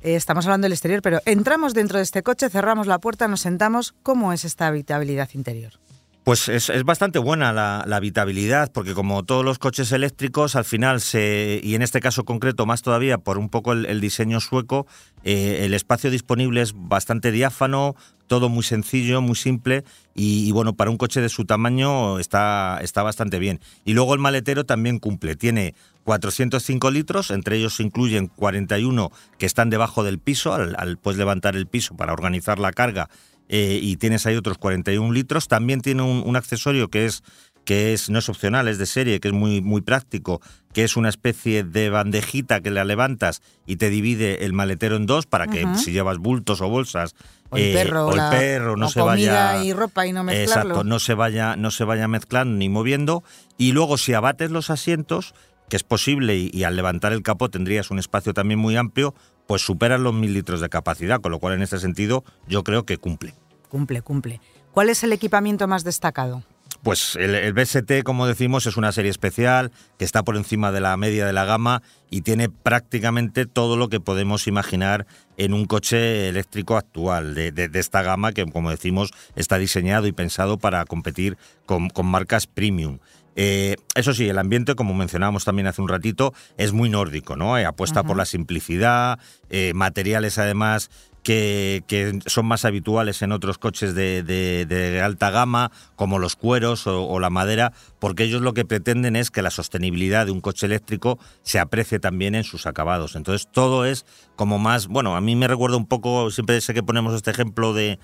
Eh, 0.03 0.15
estamos 0.15 0.45
hablando 0.47 0.67
del 0.67 0.73
exterior, 0.73 1.01
pero 1.03 1.21
entramos 1.25 1.73
dentro 1.75 1.99
de 1.99 2.05
este 2.05 2.23
coche, 2.23 2.51
cerramos 2.51 2.87
la 2.87 2.99
puerta, 2.99 3.29
nos 3.29 3.41
sentamos. 3.41 3.95
¿Cómo 4.03 4.33
es 4.33 4.45
esta 4.45 4.67
habitabilidad 4.67 5.31
interior? 5.33 5.81
Pues 6.27 6.49
es, 6.49 6.83
bastante 6.83 7.21
buena 7.21 7.53
la, 7.53 7.83
habitabilidad, 7.83 8.73
porque 8.73 8.95
como 8.95 9.23
todos 9.23 9.45
los 9.45 9.61
coches 9.61 9.93
eléctricos, 9.93 10.57
al 10.57 10.65
final, 10.65 11.01
se, 11.01 11.61
y 11.62 11.77
en 11.77 11.83
este 11.83 12.01
caso 12.01 12.25
concreto 12.25 12.67
más 12.67 12.83
todavía 12.83 13.19
por 13.19 13.39
un 13.39 13.49
poco 13.49 13.75
el, 13.75 14.01
diseño 14.01 14.41
sueco, 14.41 14.89
eh, 15.23 15.61
el 15.62 15.73
espacio 15.73 16.11
disponible 16.11 16.62
es 16.62 16.73
bastante 16.75 17.31
diáfano, 17.31 17.95
todo 18.27 18.49
muy 18.49 18.65
sencillo, 18.65 19.21
muy 19.21 19.37
simple, 19.37 19.85
y, 20.17 20.51
bueno, 20.51 20.73
para 20.73 20.91
un 20.91 20.97
coche 20.97 21.21
de 21.21 21.29
su 21.29 21.45
tamaño 21.45 22.19
está, 22.19 22.81
está 22.83 23.05
bastante 23.05 23.39
bien. 23.39 23.61
Y 23.85 23.93
luego 23.93 24.12
el 24.12 24.19
maletero 24.19 24.67
también 24.67 24.99
cumple, 24.99 25.37
tiene 25.37 25.77
405 26.03 26.91
litros, 26.91 27.31
entre 27.31 27.57
ellos 27.57 27.77
se 27.77 27.85
incluyen 27.85 28.27
41 28.27 29.12
que 29.39 29.47
están 29.47 29.71
debajo 29.71 30.03
del 30.03 30.19
piso, 30.19 30.55
al, 30.55 30.75
al 30.77 30.97
pues 30.97 31.17
levantar 31.19 31.55
el 31.55 31.69
piso 31.69 31.95
para 31.97 32.12
organizar 32.12 32.59
la 32.59 32.73
carga 32.73 33.09
eh, 33.49 33.79
y 33.81 33.97
tienes 33.97 34.27
ahí 34.27 34.37
otros 34.37 34.59
41 34.59 35.13
litros. 35.13 35.49
También 35.49 35.81
tiene 35.81 36.03
un, 36.03 36.37
accesorio 36.37 36.89
que 36.89 37.07
es 37.07 37.23
que 37.65 37.93
es, 37.93 38.11
no 38.11 38.21
es 38.21 38.29
opcional, 38.29 38.69
es 38.69 38.79
de 38.79 38.87
serie, 38.87 39.19
que 39.19 39.27
es 39.27 39.35
muy, 39.35 39.61
muy 39.61 39.81
práctico, 39.81 40.41
que 40.73 40.85
es 40.85 40.97
una 40.97 41.09
especie 41.09 41.65
de 41.65 41.91
bandejita 41.91 42.61
que 42.61 42.71
la 42.71 42.85
levantas 42.85 43.43
y 43.67 43.75
te 43.75 43.91
divide 43.91 44.45
el 44.45 44.53
maletero 44.53 44.95
en 44.95 45.07
dos 45.07 45.27
para 45.27 45.49
que 45.49 45.67
si 45.75 45.91
llevas 45.91 46.19
bultos 46.19 46.61
o 46.61 46.69
bolsas 46.69 47.17
o 47.51 47.57
el 47.57 47.73
perro, 47.73 48.13
el 48.13 48.21
perro 48.31 48.77
no 48.77 48.89
se 48.89 49.01
vaya 49.01 49.65
y 49.65 49.73
ropa 49.73 50.07
y 50.07 50.13
no 50.13 50.23
mezclarlo. 50.23 50.63
Exacto, 50.63 50.85
no 50.85 51.01
se 51.01 51.15
vaya 51.15 51.57
no 51.57 51.73
se 51.73 51.83
vaya 51.83 52.07
mezclando 52.07 52.57
ni 52.57 52.69
moviendo 52.69 53.25
y 53.59 53.73
luego 53.73 53.99
si 53.99 54.15
abates 54.15 54.53
los 54.53 54.71
asientos, 54.71 55.35
que 55.69 55.77
es 55.77 55.83
posible 55.83 56.37
y, 56.37 56.51
y 56.53 56.63
al 56.63 56.77
levantar 56.77 57.13
el 57.13 57.25
capó 57.25 57.49
tendrías 57.49 57.91
un 57.91 57.99
espacio 57.99 58.33
también 58.33 58.61
muy 58.61 58.77
amplio, 58.77 59.13
pues 59.47 59.63
superan 59.63 60.03
los 60.03 60.15
mil 60.15 60.35
litros 60.35 60.61
de 60.61 60.69
capacidad, 60.69 61.21
con 61.21 61.33
lo 61.33 61.39
cual 61.39 61.55
en 61.55 61.63
este 61.63 61.79
sentido 61.79 62.25
yo 62.47 62.65
creo 62.65 62.85
que 62.85 62.99
cumple. 62.99 63.35
Cumple, 63.69 64.03
cumple. 64.03 64.41
¿Cuál 64.73 64.91
es 64.91 65.03
el 65.05 65.13
equipamiento 65.13 65.67
más 65.67 65.85
destacado? 65.85 66.43
Pues 66.83 67.17
el, 67.17 67.53
BST, 67.53 68.05
como 68.05 68.29
decimos, 68.29 68.67
es 68.67 68.77
una 68.77 68.93
serie 68.93 69.11
especial 69.11 69.73
que 69.99 70.05
está 70.05 70.23
por 70.23 70.37
encima 70.37 70.71
de 70.71 70.81
la 70.81 70.97
media 70.97 71.27
de 71.27 71.33
la 71.33 71.45
gama 71.45 71.83
y 72.11 72.21
tiene 72.21 72.49
prácticamente 72.49 73.47
todo 73.47 73.77
lo 73.77 73.89
que 73.89 73.99
podemos 73.99 74.47
imaginar 74.47 75.07
en 75.37 75.53
un 75.53 75.67
coche 75.67 76.29
eléctrico 76.29 76.77
actual 76.77 77.35
de, 77.35 77.71
esta 77.75 78.03
gama 78.03 78.33
que, 78.33 78.47
como 78.47 78.71
decimos, 78.71 79.11
está 79.35 79.59
diseñado 79.59 80.07
y 80.07 80.13
pensado 80.13 80.59
para 80.59 80.85
competir 80.85 81.37
con, 81.65 81.91
marcas 82.05 82.47
premium. 82.47 82.99
Eh, 83.37 83.77
eso 83.94 84.14
sí, 84.14 84.29
el 84.29 84.38
ambiente, 84.38 84.75
como 84.75 84.94
mencionábamos 84.94 85.44
también 85.44 85.66
hace 85.66 85.83
un 85.83 85.88
ratito, 85.88 86.33
es 86.57 86.72
muy 86.72 86.88
nórdico, 86.88 87.37
¿no? 87.37 87.57
Eh, 87.59 87.66
apuesta 87.66 88.03
por 88.03 88.16
la 88.16 88.25
simplicidad, 88.25 89.18
eh, 89.51 89.72
materiales 89.75 90.38
además 90.38 90.90
que, 91.27 92.21
son 92.27 92.47
más 92.47 92.65
habituales 92.65 93.21
en 93.21 93.33
otros 93.33 93.59
coches 93.59 93.97
de, 93.97 95.01
alta 95.03 95.31
gama, 95.31 95.73
como 95.97 96.21
los 96.21 96.37
cueros 96.37 96.87
o, 96.87 97.19
la 97.19 97.31
madera, 97.31 97.73
porque 97.99 98.23
ellos 98.25 98.43
lo 98.43 98.55
que 98.55 98.65
pretenden 98.65 99.17
es 99.17 99.33
que 99.33 99.43
la 99.43 99.51
sostenibilidad 99.51 100.27
de 100.27 100.33
un 100.33 100.41
coche 100.41 100.67
eléctrico 100.67 101.19
se 101.43 101.59
aprecie 101.59 101.99
también 101.99 102.37
en 102.37 102.45
sus 102.45 102.67
acabados. 102.67 103.17
Entonces 103.17 103.49
todo 103.51 103.85
es 103.85 104.07
como 104.37 104.61
más, 104.61 104.87
bueno, 104.87 105.17
a 105.17 105.21
mí 105.21 105.35
me 105.35 105.49
recuerda 105.49 105.77
un 105.77 105.87
poco, 105.87 106.31
siempre 106.31 106.61
sé 106.61 106.75
que 106.75 106.85
ponemos 106.85 107.12
este 107.12 107.33
ejemplo 107.33 107.73
de, 107.73 107.99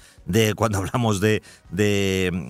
cuando 0.56 0.78
hablamos 0.84 1.20
de, 1.20 1.42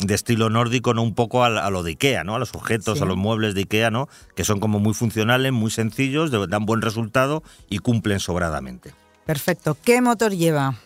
estilo 0.08 0.48
nórdico, 0.48 0.94
¿no? 0.94 1.02
Un 1.02 1.14
poco 1.14 1.44
a, 1.44 1.70
lo 1.70 1.82
de 1.82 1.90
Ikea, 1.90 2.24
¿no? 2.24 2.34
A 2.34 2.38
los 2.38 2.54
objetos, 2.54 3.02
a 3.02 3.04
los 3.04 3.18
muebles 3.18 3.54
de 3.54 3.60
Ikea, 3.60 3.90
¿no? 3.90 4.08
Que 4.34 4.44
son 4.44 4.58
como 4.58 4.78
muy 4.78 4.94
funcionales, 4.94 5.52
muy 5.52 5.70
sencillos, 5.70 6.30
dan 6.30 6.64
buen 6.64 6.80
resultado 6.80 7.42
y 7.68 7.78
cumplen 7.78 8.20
sobradamente. 8.20 9.01
Perfecto. 9.26 9.76
¿Qué 9.84 10.00
motor 10.00 10.32
lleva? 10.32 10.76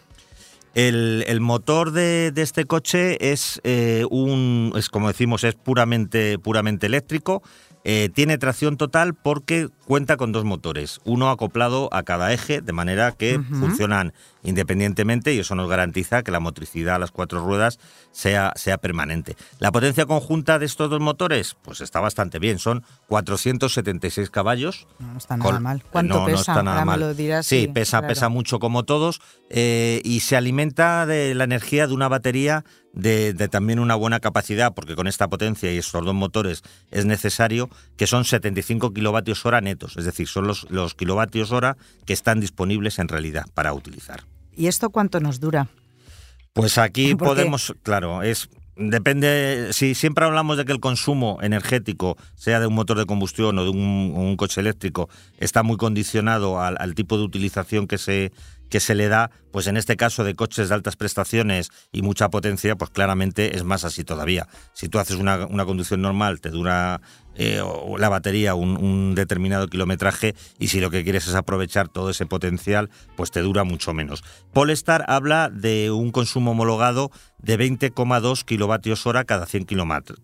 El, 0.75 1.41
motor 1.41 1.91
de, 1.91 2.31
este 2.37 2.67
coche 2.67 3.33
es 3.33 3.63
eh, 3.65 4.05
un, 4.11 4.75
es 4.77 4.91
como 4.91 5.09
decimos, 5.09 5.43
es 5.43 5.55
puramente, 5.55 6.39
puramente 6.39 6.87
eléctrico. 6.87 7.43
Eh, 7.85 8.11
tiene 8.13 8.37
tracción 8.37 8.77
total 8.77 9.15
porque 9.15 9.69
cuenta 9.87 10.17
con 10.17 10.33
dos 10.33 10.45
motores, 10.45 11.01
uno 11.05 11.31
acoplado 11.31 11.89
a 11.93 12.03
cada 12.03 12.33
eje, 12.33 12.61
de 12.61 12.73
manera 12.73 13.13
que 13.13 13.41
funcionan 13.61 14.13
independientemente 14.43 15.33
y 15.33 15.39
eso 15.39 15.55
nos 15.55 15.69
garantiza 15.69 16.23
que 16.23 16.31
la 16.31 16.41
motricidad 16.41 16.97
a 16.97 16.99
las 16.99 17.13
cuatro 17.13 17.45
ruedas 17.45 17.79
sea, 18.11 18.53
sea 18.57 18.79
permanente. 18.79 19.37
La 19.61 19.73
potencia 19.73 20.05
conjunta 20.05 20.59
de 20.59 20.67
estos 20.67 20.91
dos 20.91 21.01
motores, 21.01 21.57
pues 21.63 21.81
está 21.81 22.01
bastante 22.01 22.39
bien, 22.39 22.59
son 22.59 22.85
476 23.07 24.29
caballos. 24.31 24.89
No 24.99 25.17
está 25.17 25.37
nada 25.37 25.61
mal. 25.61 25.83
¿Cuánto 25.91 26.25
pesa? 26.25 26.41
está 26.41 26.63
nada 26.63 26.85
mal. 26.85 27.17
sí, 27.43 27.69
pesa, 27.73 28.03
pesa 28.07 28.29
mucho 28.29 28.59
como 28.59 28.85
todos 28.85 29.21
eh, 29.51 30.01
y 30.05 30.21
se 30.21 30.37
alimenta 30.37 31.07
de 31.07 31.35
la 31.35 31.45
energía 31.45 31.87
de 31.87 31.95
una 31.95 32.09
batería 32.09 32.65
de, 32.97 33.35
también 33.49 33.79
una 33.79 33.95
buena 33.95 34.19
capacidad, 34.19 34.75
porque 34.75 34.97
con 34.97 35.07
esta 35.07 35.29
potencia 35.29 35.73
y 35.73 35.79
estos 35.79 36.05
dos 36.05 36.15
motores 36.15 36.63
es 36.91 37.05
necesario, 37.05 37.71
que 37.97 38.07
son 38.07 38.25
75 38.25 38.93
kilovatios 38.93 39.45
hora 39.47 39.61
netos, 39.61 39.97
es 39.97 40.05
decir, 40.05 40.27
son 40.27 40.47
los, 40.47 40.69
los 40.71 40.95
kilovatios 40.95 41.53
hora 41.53 41.77
que 42.07 42.13
están 42.13 42.41
disponibles 42.41 42.99
en 42.99 43.09
realidad 43.09 43.47
para 43.55 43.73
utilizar. 43.73 44.25
¿Y 44.57 44.67
esto 44.67 44.91
cuánto 44.91 45.21
nos 45.21 45.39
dura? 45.39 45.69
Pues 46.55 46.79
aquí 46.79 47.15
podemos, 47.15 47.75
claro, 47.83 48.23
es 48.23 48.49
Depende, 48.79 49.71
si 49.73 49.95
siempre 49.95 50.27
hablamos 50.27 50.59
de 50.59 50.67
que 50.67 50.73
el 50.73 50.81
consumo 50.81 51.39
energético, 51.41 52.19
sea 52.35 52.61
de 52.61 52.67
un 52.67 52.75
motor 52.75 52.99
de 52.99 53.07
combustión 53.07 53.59
o 53.59 53.65
de 53.65 53.71
un, 53.71 54.37
coche 54.37 54.61
eléctrico, 54.61 55.09
está 55.39 55.63
muy 55.63 55.79
condicionado 55.79 56.61
al, 56.61 56.95
tipo 56.95 57.17
de 57.17 57.25
utilización 57.25 57.87
que 57.87 57.97
se, 57.97 58.33
que 58.69 58.81
se 58.81 58.95
le 58.95 59.09
da, 59.09 59.31
pues 59.53 59.67
en 59.67 59.77
este 59.77 59.97
caso 59.97 60.25
de 60.25 60.35
coches 60.35 60.69
de 60.69 60.75
altas 60.75 60.97
prestaciones 60.97 61.71
y 61.93 62.03
mucha 62.03 62.29
potencia, 62.31 62.77
pues 62.77 62.91
claramente 62.91 63.57
es 63.57 63.65
más 63.65 63.85
así 63.85 64.05
todavía. 64.05 64.49
Si 64.73 64.89
tú 64.89 64.99
haces 64.99 65.17
una, 65.17 65.47
conducción 65.65 66.03
normal, 66.03 66.41
te 66.41 66.51
dura 66.51 67.01
eh, 67.37 67.63
la 67.99 68.09
batería 68.09 68.55
un, 68.55 69.15
determinado 69.15 69.69
kilometraje 69.69 70.35
y 70.59 70.69
si 70.69 70.81
lo 70.81 70.91
que 70.91 71.05
quieres 71.05 71.27
es 71.29 71.35
aprovechar 71.35 71.89
todo 71.89 72.11
ese 72.11 72.27
potencial, 72.27 72.91
pues 73.17 73.31
te 73.31 73.41
dura 73.41 73.65
mucho 73.65 73.93
menos. 73.93 74.25
Polestar 74.53 75.05
habla 75.09 75.51
de 75.51 75.91
un 75.91 76.13
consumo 76.13 76.53
homologado 76.53 77.11
de 77.39 77.59
20,2 77.59 78.45
kilovatios 78.45 79.07
hora 79.07 79.25
cada 79.25 79.47
100 79.47 79.67
kilómetros. 79.67 80.19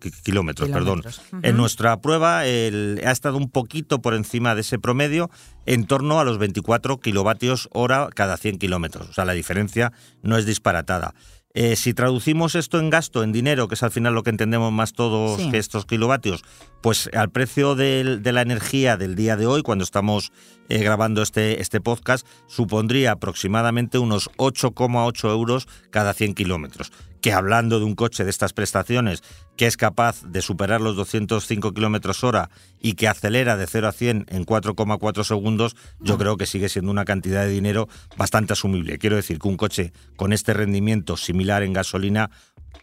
Perdón. 0.69 1.03
En 1.41 1.57
nuestra 1.57 2.01
prueba 2.01 2.39
ha 2.39 3.11
estado 3.11 3.37
un 3.37 3.49
poquito 3.49 4.01
por 4.01 4.13
encima 4.13 4.55
de 4.55 4.61
ese 4.61 4.79
promedio, 4.79 5.29
en 5.65 5.85
torno 5.85 6.19
a 6.19 6.23
los 6.23 6.37
24 6.37 6.99
kilovatios 6.99 7.69
hora 7.71 8.09
cada 8.13 8.37
100 8.37 8.57
kilómetros. 8.57 9.09
O 9.09 9.13
sea, 9.13 9.25
la 9.25 9.33
diferencia 9.33 9.93
no 10.21 10.37
es 10.37 10.45
disparatada. 10.45 11.13
Eh, 11.55 11.75
si 11.75 11.93
traducimos 11.93 12.55
esto 12.55 12.79
en 12.79 12.89
gasto, 12.89 13.23
en 13.23 13.31
dinero, 13.31 13.67
que 13.67 13.75
es 13.75 13.83
al 13.83 13.91
final 13.91 14.15
lo 14.15 14.23
que 14.23 14.31
entendemos 14.31 14.71
más 14.71 14.93
todos 14.93 15.39
que 15.51 15.59
estos 15.59 15.85
kilovatios, 15.85 16.43
pues 16.81 17.11
al 17.13 17.29
precio 17.29 17.75
de, 17.75 18.19
la 18.23 18.41
energía 18.41 18.97
del 18.97 19.15
día 19.15 19.37
de 19.37 19.45
hoy, 19.45 19.61
cuando 19.61 19.83
estamos 19.83 20.31
eh, 20.69 20.79
grabando 20.79 21.21
este, 21.21 21.61
este 21.61 21.79
podcast, 21.79 22.25
supondría 22.47 23.11
aproximadamente 23.11 23.99
unos 23.99 24.31
8,8 24.37 25.29
euros 25.29 25.67
cada 25.91 26.13
100 26.13 26.33
kilómetros 26.33 26.91
que 27.23 27.31
hablando 27.31 27.79
de 27.79 27.85
un 27.85 27.95
coche 27.95 28.25
de 28.25 28.29
estas 28.29 28.51
prestaciones 28.51 29.23
que 29.55 29.65
es 29.65 29.77
capaz 29.77 30.23
de 30.23 30.41
superar 30.41 30.81
los 30.81 30.97
205 30.97 31.73
kilómetros 31.73 32.21
hora 32.25 32.49
y 32.81 32.95
que 32.95 33.07
acelera 33.07 33.55
de 33.55 33.65
0 33.65 33.87
a 33.87 33.91
100 33.93 34.25
en 34.27 34.45
4,4 34.45 35.23
segundos, 35.23 35.77
yo 36.01 36.17
creo 36.17 36.35
que 36.35 36.45
sigue 36.45 36.67
siendo 36.67 36.91
una 36.91 37.05
cantidad 37.05 37.45
de 37.45 37.49
dinero 37.49 37.87
bastante 38.17 38.51
asumible. 38.51 38.97
Quiero 38.97 39.15
decir 39.15 39.39
que 39.39 39.47
un 39.47 39.55
coche 39.55 39.93
con 40.17 40.33
este 40.33 40.53
rendimiento 40.53 41.15
similar 41.15 41.63
en 41.63 41.71
gasolina 41.71 42.29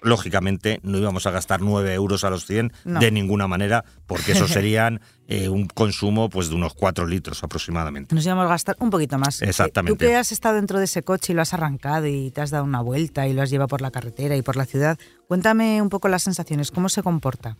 lógicamente 0.02 0.80
no 0.82 0.98
íbamos 0.98 1.26
a 1.26 1.30
gastar 1.30 1.60
9 1.60 1.94
euros 1.94 2.24
a 2.24 2.30
los 2.30 2.46
100 2.46 2.72
de 2.84 3.10
ninguna 3.10 3.46
manera, 3.46 3.84
porque 4.06 4.32
eso 4.32 4.48
serían 4.48 5.00
eh, 5.28 5.48
un 5.48 5.66
consumo 5.66 6.28
pues 6.28 6.48
de 6.48 6.54
unos 6.54 6.74
4 6.74 7.06
litros 7.06 7.42
aproximadamente. 7.44 8.14
Nos 8.14 8.24
íbamos 8.24 8.46
a 8.46 8.48
gastar 8.48 8.76
un 8.80 8.90
poquito 8.90 9.18
más. 9.18 9.42
Exactamente. 9.42 9.92
Tú 9.92 9.98
que 9.98 10.16
has 10.16 10.32
estado 10.32 10.56
dentro 10.56 10.78
de 10.78 10.84
ese 10.84 11.02
coche 11.02 11.32
y 11.32 11.36
lo 11.36 11.42
has 11.42 11.54
arrancado 11.54 12.06
y 12.06 12.30
te 12.30 12.40
has 12.40 12.50
dado 12.50 12.64
una 12.64 12.80
vuelta 12.80 13.26
y 13.28 13.32
lo 13.32 13.42
has 13.42 13.50
llevado 13.50 13.68
por 13.68 13.80
la 13.80 13.90
carretera 13.90 14.36
y 14.36 14.42
por 14.42 14.56
la 14.56 14.64
ciudad, 14.64 14.98
cuéntame 15.28 15.82
un 15.82 15.88
poco 15.88 16.08
las 16.08 16.22
sensaciones, 16.22 16.70
¿cómo 16.70 16.88
se 16.88 17.02
comporta? 17.02 17.56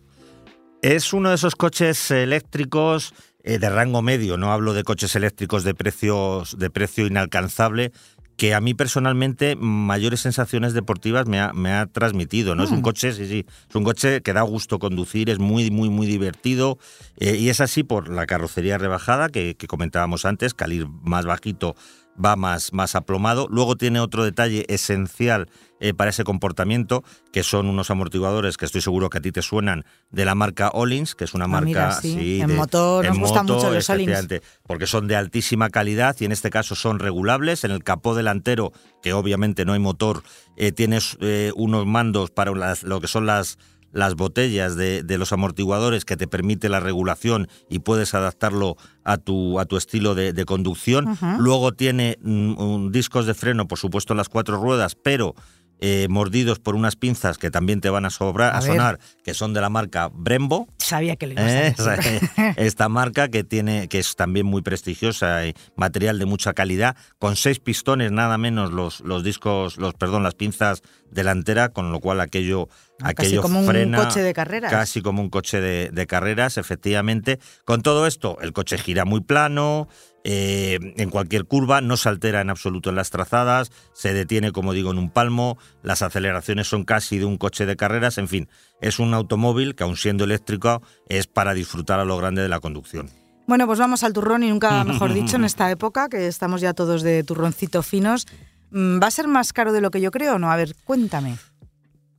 Es 0.82 1.12
uno 1.12 1.28
de 1.28 1.34
esos 1.34 1.56
coches 1.56 2.10
eléctricos 2.10 3.12
eh, 3.42 3.58
de 3.58 3.68
rango 3.68 4.02
medio, 4.02 4.36
no 4.36 4.52
hablo 4.52 4.72
de 4.72 4.82
coches 4.82 5.14
eléctricos 5.14 5.64
de 5.64 5.74
precios 5.74 6.58
de 6.58 6.70
precio 6.70 7.06
inalcanzable, 7.06 7.92
que 8.36 8.54
a 8.54 8.60
mí 8.60 8.74
personalmente 8.74 9.56
mayores 9.56 10.20
sensaciones 10.20 10.72
deportivas 10.72 11.26
me 11.26 11.40
ha, 11.40 11.52
me 11.52 11.72
ha 11.72 11.86
transmitido. 11.86 12.54
¿no? 12.54 12.64
Es 12.64 12.70
un 12.70 12.78
mm. 12.78 12.82
coche, 12.82 13.12
sí, 13.12 13.26
sí, 13.26 13.46
es 13.68 13.74
un 13.74 13.84
coche 13.84 14.22
que 14.22 14.32
da 14.32 14.42
gusto 14.42 14.78
conducir, 14.78 15.28
es 15.30 15.38
muy, 15.38 15.70
muy, 15.70 15.90
muy 15.90 16.06
divertido. 16.06 16.78
Eh, 17.18 17.36
y 17.36 17.50
es 17.50 17.60
así 17.60 17.82
por 17.82 18.08
la 18.08 18.26
carrocería 18.26 18.78
rebajada 18.78 19.28
que, 19.28 19.56
que 19.56 19.66
comentábamos 19.66 20.24
antes, 20.24 20.54
que 20.54 20.64
al 20.64 20.72
ir 20.72 20.86
más 21.02 21.26
bajito 21.26 21.76
va 22.22 22.36
más, 22.36 22.72
más 22.72 22.94
aplomado. 22.94 23.46
Luego 23.50 23.76
tiene 23.76 24.00
otro 24.00 24.24
detalle 24.24 24.64
esencial 24.68 25.48
eh, 25.80 25.94
para 25.94 26.10
ese 26.10 26.24
comportamiento, 26.24 27.02
que 27.32 27.42
son 27.42 27.66
unos 27.66 27.90
amortiguadores 27.90 28.56
que 28.56 28.66
estoy 28.66 28.82
seguro 28.82 29.08
que 29.08 29.18
a 29.18 29.20
ti 29.20 29.32
te 29.32 29.42
suenan 29.42 29.84
de 30.10 30.24
la 30.24 30.34
marca 30.34 30.70
Olins, 30.74 31.14
que 31.14 31.24
es 31.24 31.34
una 31.34 31.46
ah, 31.46 31.48
marca 31.48 31.92
sí. 32.00 32.40
en 32.40 32.54
motor, 32.54 33.06
nos 33.06 33.18
gustan 33.18 33.46
mucho 33.46 33.70
los 33.70 33.88
Olins. 33.88 34.28
Porque 34.66 34.86
son 34.86 35.08
de 35.08 35.16
altísima 35.16 35.70
calidad 35.70 36.16
y 36.20 36.26
en 36.26 36.32
este 36.32 36.50
caso 36.50 36.74
son 36.74 36.98
regulables. 36.98 37.64
En 37.64 37.70
el 37.70 37.82
capó 37.82 38.14
delantero, 38.14 38.72
que 39.02 39.12
obviamente 39.12 39.64
no 39.64 39.72
hay 39.72 39.80
motor, 39.80 40.22
eh, 40.56 40.72
tienes 40.72 41.16
eh, 41.20 41.52
unos 41.56 41.86
mandos 41.86 42.30
para 42.30 42.50
lo 42.50 43.00
que 43.00 43.08
son 43.08 43.26
las 43.26 43.58
las 43.92 44.14
botellas 44.14 44.76
de, 44.76 45.05
los 45.18 45.33
amortiguadores 45.33 46.05
que 46.05 46.16
te 46.16 46.26
permite 46.26 46.68
la 46.68 46.81
regulación 46.81 47.48
y 47.68 47.81
puedes 47.81 48.14
adaptarlo 48.14 48.76
a 49.05 49.18
tu, 49.18 49.59
a 49.59 49.64
tu 49.64 49.76
estilo 49.76 50.14
de, 50.14 50.44
conducción. 50.44 51.18
Luego 51.38 51.72
tiene 51.72 52.18
mm, 52.22 52.90
discos 52.90 53.26
de 53.26 53.35
freno, 53.35 53.68
por 53.68 53.79
supuesto, 53.79 54.12
en 54.12 54.18
las 54.18 54.29
cuatro 54.29 54.61
ruedas, 54.61 54.94
pero 54.94 55.35
eh, 55.83 56.09
mordidos 56.11 56.59
por 56.59 56.74
unas 56.74 56.94
pinzas 56.94 57.38
que 57.38 57.50
también 57.50 57.81
te 57.81 57.88
van 57.88 58.05
a, 58.05 58.11
sobrar, 58.11 58.55
a, 58.55 58.61
sonar, 58.61 58.98
que 59.24 59.33
son 59.33 59.55
de 59.55 59.62
la 59.62 59.70
marca 59.70 60.11
Brembo. 60.12 60.68
Sabía 60.76 61.16
que 61.16 61.26
le 61.26 61.33
iba 61.33 61.42
a 61.42 61.96
eh, 61.96 62.55
Esta 62.57 62.90
marca 62.90 63.29
que 63.29 63.44
tiene, 63.44 63.88
que 63.88 63.98
es 63.98 64.14
también 64.14 64.44
muy 64.44 64.61
prestigiosa 64.61 65.46
y 65.46 65.55
material 65.76 66.18
de 66.18 66.26
mucha 66.26 66.53
calidad, 66.53 66.96
con 67.18 67.35
seis 67.35 67.61
pistones 67.61 68.12
nada 68.12 68.37
menos 68.37 68.72
los, 68.72 69.00
los 69.00 69.24
discos, 69.24 69.79
los, 69.79 69.94
perdón, 69.94 70.22
las 70.22 70.35
pinzas 70.35 70.83
delantera, 71.11 71.70
con 71.70 71.92
lo 71.92 72.00
cual 72.00 72.20
aquello, 72.20 72.68
aquello 73.02 73.42
como 73.42 73.62
frena, 73.64 73.98
un 73.98 74.04
coche 74.04 74.22
de 74.22 74.32
carreras. 74.32 74.70
Casi 74.70 75.02
como 75.02 75.22
un 75.22 75.30
coche 75.30 75.60
de, 75.60 75.90
de 75.90 76.06
carreras, 76.06 76.58
efectivamente. 76.58 77.38
Con 77.64 77.82
todo 77.82 78.06
esto, 78.06 78.38
el 78.40 78.52
coche 78.52 78.78
gira 78.78 79.04
muy 79.04 79.20
plano, 79.20 79.88
eh, 80.22 80.78
en 80.96 81.08
cualquier 81.08 81.46
curva, 81.46 81.80
no 81.80 81.96
se 81.96 82.08
altera 82.08 82.42
en 82.42 82.50
absoluto 82.50 82.90
en 82.90 82.96
las 82.96 83.10
trazadas, 83.10 83.72
se 83.94 84.12
detiene, 84.12 84.52
como 84.52 84.74
digo, 84.74 84.90
en 84.90 84.98
un 84.98 85.10
palmo, 85.10 85.56
las 85.82 86.02
aceleraciones 86.02 86.68
son 86.68 86.84
casi 86.84 87.18
de 87.18 87.24
un 87.24 87.38
coche 87.38 87.64
de 87.64 87.76
carreras, 87.76 88.18
en 88.18 88.28
fin, 88.28 88.48
es 88.82 88.98
un 88.98 89.14
automóvil 89.14 89.74
que 89.74 89.84
aun 89.84 89.96
siendo 89.96 90.24
eléctrico 90.24 90.82
es 91.08 91.26
para 91.26 91.54
disfrutar 91.54 92.00
a 92.00 92.04
lo 92.04 92.18
grande 92.18 92.42
de 92.42 92.48
la 92.48 92.60
conducción. 92.60 93.08
Bueno, 93.46 93.66
pues 93.66 93.78
vamos 93.78 94.04
al 94.04 94.12
turrón 94.12 94.42
y 94.42 94.50
nunca 94.50 94.84
mejor 94.84 95.14
dicho 95.14 95.36
en 95.36 95.44
esta 95.44 95.70
época, 95.70 96.10
que 96.10 96.26
estamos 96.26 96.60
ya 96.60 96.74
todos 96.74 97.02
de 97.02 97.24
turroncito 97.24 97.82
finos. 97.82 98.26
Mm, 98.70 99.00
¿Va 99.02 99.06
a 99.06 99.10
ser 99.10 99.26
más 99.26 99.54
caro 99.54 99.72
de 99.72 99.80
lo 99.80 99.90
que 99.90 100.02
yo 100.02 100.10
creo 100.10 100.34
o 100.34 100.38
no? 100.38 100.52
A 100.52 100.56
ver, 100.56 100.76
cuéntame. 100.84 101.38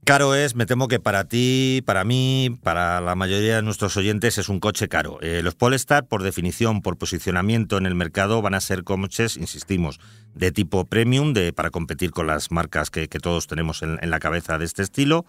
Caro 0.04 0.34
es, 0.34 0.56
me 0.56 0.66
temo 0.66 0.88
que 0.88 1.00
para 1.00 1.26
ti, 1.26 1.84
para 1.86 2.04
mí, 2.04 2.58
para 2.64 3.02
la 3.02 3.14
mayoría 3.14 3.58
de 3.58 3.62
nuestros 3.62 3.96
oyentes 3.98 4.40
es 4.40 4.50
un 4.50 4.60
coche 4.60 4.88
caro. 4.88 5.20
Eh, 5.22 5.42
los 5.44 5.54
Polestar, 5.54 6.08
por 6.08 6.24
definición, 6.24 6.82
por 6.82 6.98
posicionamiento 6.98 7.78
en 7.78 7.86
el 7.86 7.94
mercado, 7.94 8.42
van 8.42 8.56
a 8.56 8.62
ser 8.62 8.84
coches, 8.84 9.38
insistimos, 9.38 10.00
de 10.34 10.52
tipo 10.52 10.86
premium, 10.86 11.34
de, 11.34 11.54
para 11.54 11.70
competir 11.70 12.10
con 12.12 12.26
las 12.26 12.50
marcas 12.50 12.90
que, 12.90 13.08
todos 13.08 13.46
tenemos 13.46 13.84
en, 13.84 14.00
la 14.10 14.20
cabeza 14.20 14.58
de 14.58 14.66
este 14.66 14.82
estilo. 14.82 15.24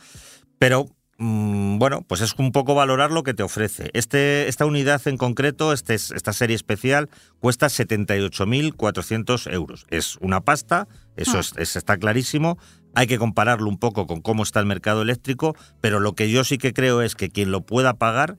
Pero 0.58 0.86
mm, 1.18 1.76
bueno, 1.78 2.00
pues 2.08 2.22
es 2.22 2.32
un 2.38 2.50
poco 2.50 2.74
valorar 2.74 3.10
lo 3.10 3.24
que 3.24 3.34
te 3.34 3.42
ofrece. 3.42 3.90
Este, 3.92 4.48
esta 4.48 4.64
unidad 4.64 5.02
en 5.06 5.18
concreto, 5.18 5.74
este, 5.74 5.94
esta 5.94 6.32
serie 6.32 6.56
especial, 6.56 7.10
cuesta 7.40 7.66
78.400 7.66 9.52
euros. 9.52 9.84
Es 9.90 10.16
una 10.22 10.40
pasta, 10.40 10.88
eso 11.14 11.36
Ah. 11.38 11.40
es- 11.58 11.76
está 11.76 11.98
clarísimo. 11.98 12.56
Hay 12.94 13.06
que 13.06 13.18
compararlo 13.18 13.68
un 13.68 13.78
poco 13.78 14.06
con 14.06 14.20
cómo 14.20 14.42
está 14.42 14.60
el 14.60 14.66
mercado 14.66 15.02
eléctrico, 15.02 15.56
pero 15.80 16.00
lo 16.00 16.14
que 16.14 16.30
yo 16.30 16.44
sí 16.44 16.58
que 16.58 16.72
creo 16.72 17.02
es 17.02 17.14
que 17.14 17.30
quien 17.30 17.50
lo 17.50 17.62
pueda 17.62 17.94
pagar, 17.94 18.36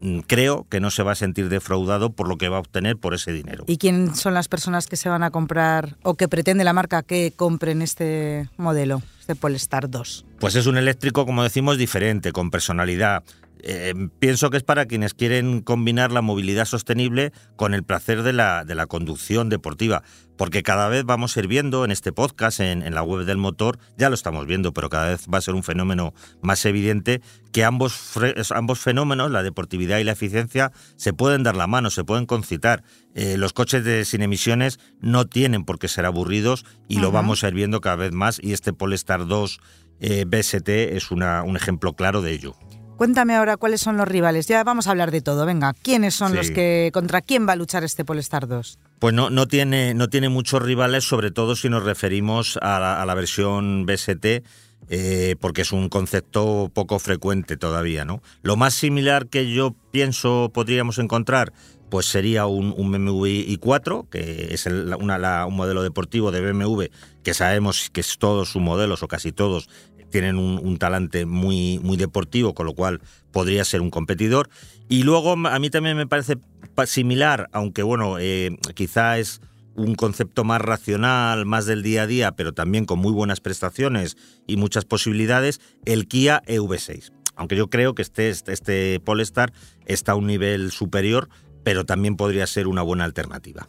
mm, 0.00 0.20
creo 0.20 0.66
que 0.70 0.80
no 0.80 0.90
se 0.90 1.02
va 1.02 1.12
a 1.12 1.14
sentir 1.14 1.48
defraudado 1.48 2.12
por 2.12 2.28
lo 2.28 2.38
que 2.38 2.48
va 2.48 2.56
a 2.56 2.60
obtener 2.60 2.96
por 2.96 3.14
ese 3.14 3.32
dinero. 3.32 3.64
¿Y 3.66 3.76
quién 3.76 4.14
son 4.14 4.34
las 4.34 4.48
personas 4.48 4.86
que 4.86 4.96
se 4.96 5.08
van 5.08 5.22
a 5.22 5.30
comprar 5.30 5.96
o 6.02 6.14
que 6.14 6.28
pretende 6.28 6.64
la 6.64 6.72
marca 6.72 7.02
que 7.02 7.32
compren 7.36 7.82
este 7.82 8.48
modelo, 8.56 9.02
este 9.20 9.36
Polestar 9.36 9.90
2? 9.90 10.24
Pues 10.38 10.54
es 10.54 10.66
un 10.66 10.78
eléctrico, 10.78 11.26
como 11.26 11.42
decimos, 11.42 11.76
diferente, 11.76 12.32
con 12.32 12.50
personalidad. 12.50 13.22
Eh, 13.62 13.94
pienso 14.18 14.50
que 14.50 14.56
es 14.56 14.62
para 14.62 14.86
quienes 14.86 15.14
quieren 15.14 15.60
combinar 15.60 16.12
la 16.12 16.22
movilidad 16.22 16.64
sostenible 16.64 17.32
con 17.56 17.74
el 17.74 17.84
placer 17.84 18.22
de 18.22 18.32
la, 18.32 18.64
de 18.64 18.74
la 18.74 18.86
conducción 18.86 19.48
deportiva. 19.48 20.02
Porque 20.40 20.62
cada 20.62 20.88
vez 20.88 21.04
vamos 21.04 21.36
a 21.36 21.40
ir 21.40 21.48
viendo 21.48 21.84
en 21.84 21.90
este 21.90 22.14
podcast, 22.14 22.60
en, 22.60 22.82
en 22.82 22.94
la 22.94 23.02
web 23.02 23.26
del 23.26 23.36
motor, 23.36 23.78
ya 23.98 24.08
lo 24.08 24.14
estamos 24.14 24.46
viendo, 24.46 24.72
pero 24.72 24.88
cada 24.88 25.10
vez 25.10 25.26
va 25.26 25.36
a 25.36 25.42
ser 25.42 25.52
un 25.52 25.62
fenómeno 25.62 26.14
más 26.40 26.64
evidente 26.64 27.20
que 27.52 27.62
ambos, 27.62 28.14
ambos 28.54 28.78
fenómenos, 28.78 29.30
la 29.30 29.42
deportividad 29.42 29.98
y 29.98 30.04
la 30.04 30.12
eficiencia, 30.12 30.72
se 30.96 31.12
pueden 31.12 31.42
dar 31.42 31.56
la 31.56 31.66
mano, 31.66 31.90
se 31.90 32.04
pueden 32.04 32.24
concitar. 32.24 32.84
Eh, 33.14 33.36
los 33.36 33.52
coches 33.52 33.84
de, 33.84 34.06
sin 34.06 34.22
emisiones 34.22 34.80
no 35.02 35.26
tienen 35.26 35.66
por 35.66 35.78
qué 35.78 35.88
ser 35.88 36.06
aburridos 36.06 36.64
y 36.88 37.00
lo 37.00 37.12
vamos 37.12 37.44
a 37.44 37.48
ir 37.48 37.54
viendo 37.54 37.82
cada 37.82 37.96
vez 37.96 38.12
más 38.12 38.40
y 38.42 38.54
este 38.54 38.72
Polestar 38.72 39.26
2 39.26 39.60
eh, 40.00 40.24
BST 40.26 40.70
es 40.70 41.10
una, 41.10 41.42
un 41.42 41.58
ejemplo 41.58 41.92
claro 41.92 42.22
de 42.22 42.32
ello. 42.32 42.56
Cuéntame 43.00 43.34
ahora 43.34 43.56
cuáles 43.56 43.80
son 43.80 43.96
los 43.96 44.06
rivales. 44.06 44.46
Ya 44.46 44.62
vamos 44.62 44.86
a 44.86 44.90
hablar 44.90 45.10
de 45.10 45.22
todo. 45.22 45.46
Venga, 45.46 45.72
¿quiénes 45.72 46.12
son 46.14 46.32
Sí. 46.32 46.36
los 46.36 46.50
que 46.50 46.90
contra 46.92 47.22
quién 47.22 47.48
va 47.48 47.54
a 47.54 47.56
luchar 47.56 47.82
este 47.82 48.04
Polestar 48.04 48.46
2? 48.46 48.78
Pues 48.98 49.14
no, 49.14 49.30
no, 49.30 49.48
tiene, 49.48 49.94
no 49.94 50.10
tiene 50.10 50.28
muchos 50.28 50.60
rivales, 50.60 51.04
sobre 51.04 51.30
todo 51.30 51.56
si 51.56 51.70
nos 51.70 51.82
referimos 51.82 52.58
a 52.60 52.78
la, 52.78 53.00
a 53.00 53.06
la 53.06 53.14
versión 53.14 53.86
BST, 53.86 54.42
eh, 54.90 55.34
porque 55.40 55.62
es 55.62 55.72
un 55.72 55.88
concepto 55.88 56.70
poco 56.74 56.98
frecuente 56.98 57.56
todavía. 57.56 58.04
¿no? 58.04 58.20
Lo 58.42 58.56
más 58.56 58.74
similar 58.74 59.28
que 59.28 59.50
yo 59.50 59.74
pienso 59.92 60.50
podríamos 60.52 60.98
encontrar 60.98 61.54
pues 61.88 62.06
sería 62.06 62.46
un, 62.46 62.72
un 62.76 62.92
BMW 62.92 63.26
i4, 63.48 64.08
que 64.10 64.54
es 64.54 64.66
el- 64.66 64.94
una- 65.00 65.18
la- 65.18 65.44
un 65.46 65.56
modelo 65.56 65.82
deportivo 65.82 66.30
de 66.30 66.40
BMW 66.40 66.84
que 67.24 67.34
sabemos 67.34 67.90
que 67.90 68.00
es 68.00 68.16
todos 68.16 68.48
sus 68.52 68.62
modelos 68.62 69.02
o 69.02 69.08
casi 69.08 69.32
todos 69.32 69.68
tienen 70.10 70.36
un, 70.36 70.76
talante 70.78 71.24
muy, 71.26 71.78
muy 71.82 71.96
deportivo, 71.96 72.54
con 72.54 72.66
lo 72.66 72.74
cual 72.74 73.00
podría 73.32 73.64
ser 73.64 73.80
un 73.80 73.90
competidor. 73.90 74.48
Y 74.88 75.02
luego 75.04 75.32
a 75.32 75.58
mí 75.58 75.70
también 75.70 75.96
me 75.96 76.06
parece 76.06 76.36
pa- 76.74 76.86
similar, 76.86 77.48
aunque 77.52 77.82
bueno, 77.82 78.18
eh, 78.18 78.56
quizá 78.74 79.18
es 79.18 79.40
un 79.76 79.94
concepto 79.94 80.44
más 80.44 80.60
racional, 80.60 81.46
más 81.46 81.64
del 81.64 81.82
día 81.82 82.02
a 82.02 82.06
día, 82.06 82.32
pero 82.32 82.52
también 82.52 82.84
con 82.84 82.98
muy 82.98 83.12
buenas 83.12 83.40
prestaciones 83.40 84.16
y 84.46 84.56
muchas 84.56 84.84
posibilidades, 84.84 85.60
el 85.84 86.06
Kia 86.08 86.42
EV6. 86.46 87.12
Aunque 87.36 87.56
yo 87.56 87.70
creo 87.70 87.94
que 87.94 88.02
este, 88.02 88.28
este, 88.28 88.52
este 88.52 89.00
Polestar 89.00 89.52
está 89.86 90.12
a 90.12 90.16
un 90.16 90.26
nivel 90.26 90.72
superior, 90.72 91.28
pero 91.62 91.86
también 91.86 92.16
podría 92.16 92.46
ser 92.46 92.66
una 92.66 92.82
buena 92.82 93.04
alternativa. 93.04 93.68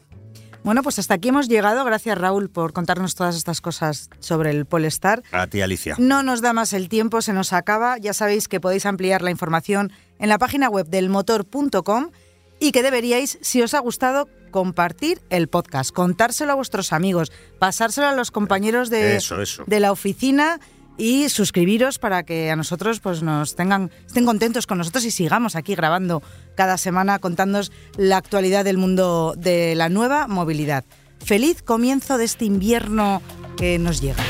Bueno, 0.63 0.83
pues 0.83 0.99
hasta 0.99 1.15
aquí 1.15 1.29
hemos 1.29 1.47
llegado. 1.47 1.83
Gracias 1.83 2.17
Raúl 2.17 2.49
por 2.49 2.71
contarnos 2.71 3.15
todas 3.15 3.35
estas 3.35 3.61
cosas 3.61 4.09
sobre 4.19 4.51
el 4.51 4.65
Polestar. 4.65 5.23
A 5.31 5.47
ti, 5.47 5.61
Alicia. 5.61 5.95
No 5.97 6.21
nos 6.21 6.41
da 6.41 6.53
más 6.53 6.73
el 6.73 6.87
tiempo, 6.87 7.21
se 7.21 7.33
nos 7.33 7.51
acaba. 7.51 7.97
Ya 7.97 8.13
sabéis 8.13 8.47
que 8.47 8.59
podéis 8.59 8.85
ampliar 8.85 9.23
la 9.23 9.31
información 9.31 9.91
en 10.19 10.29
la 10.29 10.37
página 10.37 10.69
web 10.69 10.87
del 10.87 11.09
motor.com 11.09 12.11
y 12.59 12.71
que 12.71 12.83
deberíais, 12.83 13.39
si 13.41 13.61
os 13.63 13.73
ha 13.73 13.79
gustado, 13.79 14.29
compartir 14.51 15.19
el 15.31 15.47
podcast, 15.47 15.91
contárselo 15.91 16.51
a 16.51 16.55
vuestros 16.55 16.93
amigos, 16.93 17.31
pasárselo 17.57 18.07
a 18.07 18.13
los 18.13 18.29
compañeros 18.29 18.91
de, 18.91 19.15
Eso, 19.15 19.41
eso. 19.41 19.63
de 19.65 19.79
la 19.79 19.91
oficina 19.91 20.59
y 20.97 21.29
suscribiros 21.29 21.99
para 21.99 22.23
que 22.23 22.51
a 22.51 22.55
nosotros 22.55 22.99
pues 22.99 23.23
nos 23.23 23.55
tengan 23.55 23.91
estén 24.05 24.25
contentos 24.25 24.67
con 24.67 24.77
nosotros 24.77 25.05
y 25.05 25.11
sigamos 25.11 25.55
aquí 25.55 25.75
grabando 25.75 26.21
cada 26.55 26.77
semana 26.77 27.19
contándoos 27.19 27.71
la 27.97 28.17
actualidad 28.17 28.65
del 28.65 28.77
mundo 28.77 29.33
de 29.37 29.75
la 29.75 29.89
nueva 29.89 30.27
movilidad. 30.27 30.83
Feliz 31.19 31.61
comienzo 31.61 32.17
de 32.17 32.25
este 32.25 32.45
invierno 32.45 33.21
que 33.57 33.77
nos 33.79 34.01
llega. 34.01 34.23